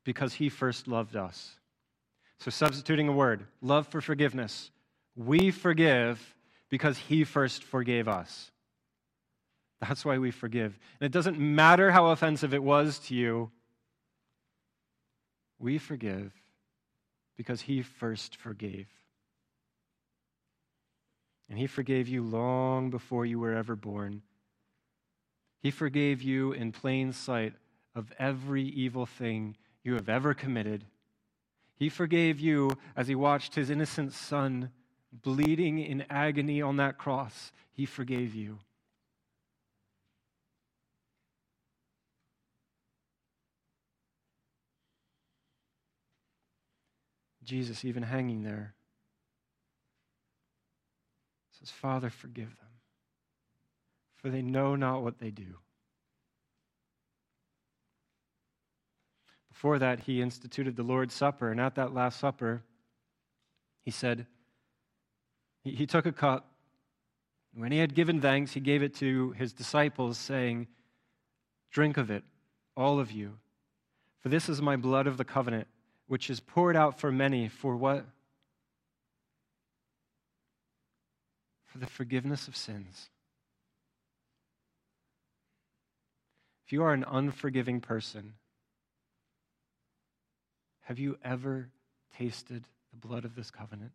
because 0.05 0.35
he 0.35 0.49
first 0.49 0.89
loved 0.89 1.16
us. 1.16 1.57
So, 2.39 2.51
substituting 2.51 3.09
a 3.09 3.12
word, 3.12 3.45
love 3.61 3.89
for 3.89 4.01
forgiveness. 4.01 4.70
We 5.16 5.51
forgive 5.51 6.37
because 6.70 6.97
he 6.97 7.24
first 7.24 7.64
forgave 7.64 8.07
us. 8.07 8.53
That's 9.81 10.05
why 10.05 10.18
we 10.18 10.31
forgive. 10.31 10.79
And 11.01 11.07
it 11.07 11.12
doesn't 11.12 11.39
matter 11.39 11.91
how 11.91 12.07
offensive 12.07 12.55
it 12.55 12.62
was 12.62 12.99
to 13.01 13.14
you, 13.14 13.51
we 15.59 15.79
forgive 15.79 16.33
because 17.37 17.62
he 17.62 17.83
first 17.83 18.37
forgave. 18.37 18.87
And 21.49 21.59
He 21.59 21.66
forgave 21.66 22.09
you 22.09 22.22
long 22.22 22.90
before 22.90 23.24
you 23.24 23.38
were 23.38 23.55
ever 23.55 23.76
born. 23.76 24.22
He 25.61 25.70
forgave 25.70 26.22
you 26.22 26.53
in 26.53 26.72
plain 26.72 27.12
sight 27.12 27.55
of 27.94 28.12
every 28.18 28.64
evil 28.64 29.07
thing 29.07 29.57
you 29.82 29.94
have 29.94 30.09
ever 30.09 30.34
committed. 30.34 30.84
He 31.76 31.88
forgave 31.88 32.38
you 32.38 32.70
as 32.96 33.09
He 33.09 33.14
watched 33.14 33.55
His 33.55 33.70
innocent 33.70 34.12
Son 34.12 34.70
bleeding 35.12 35.78
in 35.78 36.05
agony 36.11 36.61
on 36.61 36.76
that 36.76 36.99
cross. 36.99 37.53
He 37.72 37.86
forgave 37.86 38.34
you. 38.34 38.59
Jesus, 47.49 47.82
even 47.82 48.03
hanging 48.03 48.42
there, 48.42 48.74
says, 51.59 51.70
Father, 51.70 52.11
forgive 52.11 52.48
them, 52.48 52.68
for 54.16 54.30
they 54.30 54.42
know 54.42 54.76
not 54.76 55.02
what 55.02 55.18
they 55.18 55.30
do. 55.30 55.56
Before 59.48 59.78
that, 59.78 60.00
he 60.00 60.22
instituted 60.22 60.76
the 60.76 60.84
Lord's 60.84 61.14
Supper, 61.14 61.50
and 61.50 61.61
at 61.61 61.74
that 61.74 61.92
Last 61.92 62.20
Supper, 62.20 62.62
he 63.84 63.90
said, 63.90 64.26
he, 65.64 65.72
he 65.72 65.86
took 65.86 66.06
a 66.06 66.12
cup. 66.12 66.52
When 67.54 67.72
he 67.72 67.78
had 67.78 67.94
given 67.94 68.20
thanks, 68.20 68.52
he 68.52 68.61
gave 68.61 68.82
it 68.82 68.94
to 68.96 69.32
his 69.32 69.52
disciples, 69.52 70.16
saying, 70.16 70.68
Drink 71.72 71.96
of 71.96 72.11
it, 72.11 72.22
all 72.76 73.00
of 73.00 73.11
you, 73.11 73.38
for 74.20 74.28
this 74.28 74.48
is 74.48 74.62
my 74.62 74.76
blood 74.76 75.06
of 75.06 75.16
the 75.16 75.24
covenant, 75.24 75.66
which 76.06 76.30
is 76.30 76.38
poured 76.38 76.76
out 76.76 77.00
for 77.00 77.11
many 77.11 77.48
for 77.48 77.76
what? 77.76 78.06
For 81.79 81.85
the 81.85 81.91
forgiveness 81.91 82.49
of 82.49 82.57
sins. 82.57 83.09
If 86.66 86.72
you 86.72 86.83
are 86.83 86.93
an 86.93 87.05
unforgiving 87.09 87.81
person, 87.81 88.35
have 90.83 90.99
you 90.99 91.18
ever 91.24 91.68
tasted 92.16 92.64
the 92.91 92.97
blood 92.97 93.24
of 93.24 93.37
this 93.37 93.51
covenant? 93.51 93.93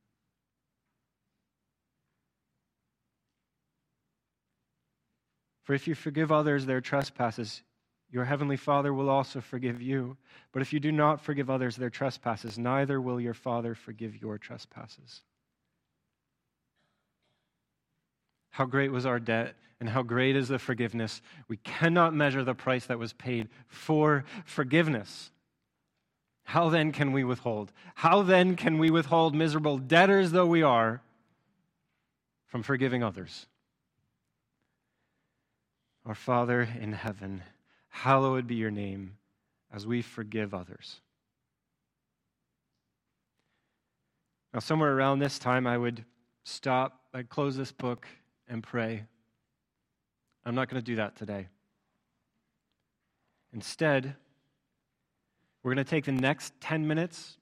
For 5.63 5.73
if 5.73 5.87
you 5.87 5.95
forgive 5.95 6.31
others 6.31 6.65
their 6.65 6.81
trespasses, 6.81 7.63
your 8.09 8.25
heavenly 8.25 8.57
Father 8.57 8.93
will 8.93 9.09
also 9.09 9.41
forgive 9.41 9.81
you. 9.81 10.15
But 10.51 10.61
if 10.61 10.71
you 10.71 10.79
do 10.79 10.91
not 10.91 11.21
forgive 11.21 11.49
others 11.49 11.75
their 11.75 11.89
trespasses, 11.89 12.57
neither 12.57 13.01
will 13.01 13.19
your 13.19 13.33
Father 13.33 13.75
forgive 13.75 14.21
your 14.21 14.37
trespasses. 14.37 15.21
How 18.53 18.65
great 18.65 18.91
was 18.91 19.07
our 19.07 19.19
debt, 19.19 19.55
and 19.79 19.89
how 19.89 20.03
great 20.03 20.35
is 20.35 20.47
the 20.47 20.59
forgiveness. 20.59 21.23
We 21.47 21.57
cannot 21.57 22.13
measure 22.13 22.43
the 22.43 22.53
price 22.53 22.85
that 22.85 22.99
was 22.99 23.11
paid 23.11 23.49
for 23.67 24.25
forgiveness. 24.45 25.31
How 26.43 26.69
then 26.69 26.91
can 26.91 27.13
we 27.13 27.23
withhold? 27.23 27.71
How 27.95 28.21
then 28.21 28.55
can 28.55 28.77
we 28.77 28.91
withhold, 28.91 29.33
miserable 29.33 29.79
debtors 29.79 30.31
though 30.31 30.45
we 30.45 30.61
are, 30.61 31.01
from 32.45 32.61
forgiving 32.61 33.03
others? 33.03 33.47
Our 36.05 36.13
Father 36.13 36.61
in 36.79 36.93
heaven, 36.93 37.41
hallowed 37.89 38.45
be 38.45 38.53
your 38.53 38.69
name 38.69 39.17
as 39.73 39.87
we 39.87 40.03
forgive 40.03 40.53
others. 40.53 41.01
Now, 44.53 44.59
somewhere 44.59 44.95
around 44.95 45.17
this 45.17 45.39
time, 45.39 45.65
I 45.65 45.79
would 45.79 46.05
stop, 46.43 47.01
I'd 47.15 47.29
close 47.29 47.57
this 47.57 47.71
book, 47.71 48.05
and 48.53 48.61
pray. 48.61 49.03
I'm 50.45 50.53
not 50.53 50.69
going 50.69 50.79
to 50.79 50.85
do 50.85 50.97
that 50.97 51.15
today. 51.15 51.47
Instead, 53.51 54.15
we're 55.63 55.73
going 55.73 55.83
to 55.83 55.89
take 55.89 56.05
the 56.05 56.11
next 56.11 56.53
10 56.61 56.87
minutes 56.87 57.37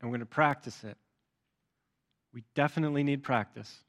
and 0.00 0.08
we're 0.08 0.16
going 0.16 0.20
to 0.20 0.26
practice 0.26 0.84
it. 0.84 0.96
We 2.32 2.44
definitely 2.54 3.02
need 3.02 3.24
practice. 3.24 3.80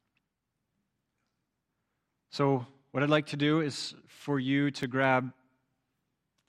So, 2.31 2.65
what 2.91 3.03
I'd 3.03 3.09
like 3.09 3.27
to 3.27 3.37
do 3.37 3.61
is 3.61 3.93
for 4.07 4.39
you 4.39 4.71
to 4.71 4.87
grab 4.87 5.31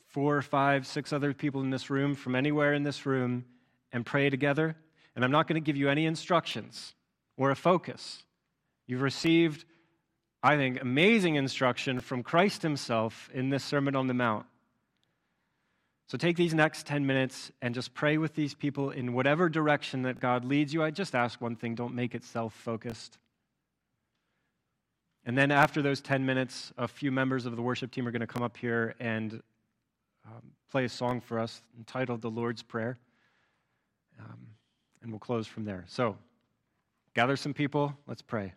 four, 0.07 0.41
five, 0.41 0.87
six 0.87 1.13
other 1.13 1.35
people 1.35 1.61
in 1.61 1.71
this 1.71 1.91
room 1.91 2.15
from 2.15 2.35
anywhere 2.35 2.73
in 2.73 2.83
this 2.83 3.05
room 3.05 3.45
and 3.93 4.07
pray 4.07 4.31
together. 4.31 4.77
And 5.15 5.25
I'm 5.25 5.31
not 5.31 5.49
going 5.49 5.61
to 5.61 5.65
give 5.65 5.77
you 5.77 5.89
any 5.89 6.07
instructions 6.07 6.95
or 7.37 7.51
a 7.51 7.57
focus. 7.57 8.23
You've 8.87 9.03
received, 9.03 9.65
I 10.43 10.57
think, 10.57 10.81
amazing 10.81 11.35
instruction 11.35 12.01
from 12.01 12.23
Christ 12.23 12.63
Himself 12.63 13.29
in 13.35 13.51
this 13.51 13.65
Sermon 13.65 13.97
on 13.97 14.07
the 14.07 14.15
Mount. 14.15 14.47
So 16.09 16.17
take 16.17 16.37
these 16.37 16.55
next 16.55 16.87
10 16.87 17.05
minutes 17.05 17.51
and 17.61 17.75
just 17.75 17.93
pray 17.93 18.17
with 18.17 18.35
these 18.35 18.55
people 18.55 18.91
in 18.91 19.13
whatever 19.13 19.49
direction 19.49 20.03
that 20.03 20.21
God 20.21 20.45
leads 20.45 20.73
you. 20.73 20.83
I 20.83 20.93
just 20.93 21.17
ask 21.17 21.41
one 21.41 21.57
thing 21.57 21.75
don't 21.75 21.95
make 21.95 22.15
it 22.15 22.25
self 22.25 22.55
focused. 22.55 23.19
And 25.25 25.37
then 25.37 25.51
after 25.51 25.83
those 25.83 26.01
10 26.01 26.25
minutes, 26.25 26.73
a 26.79 26.87
few 26.87 27.11
members 27.11 27.47
of 27.47 27.57
the 27.57 27.63
worship 27.63 27.91
team 27.91 28.07
are 28.07 28.13
going 28.13 28.21
to 28.21 28.29
come 28.29 28.45
up 28.45 28.57
here 28.57 28.95
and 29.01 29.43
um, 30.25 30.53
play 30.71 30.85
a 30.85 30.89
song 30.89 31.21
for 31.21 31.41
us 31.41 31.63
entitled 31.77 32.23
The 32.23 32.31
Lord's 32.31 32.63
Prayer. 32.63 32.97
Um, 34.21 34.39
and 35.03 35.11
we'll 35.11 35.19
close 35.19 35.49
from 35.49 35.65
there. 35.65 35.85
So, 35.89 36.17
gather 37.15 37.37
some 37.37 37.53
people. 37.53 37.97
Let's 38.07 38.23
pray. 38.23 38.53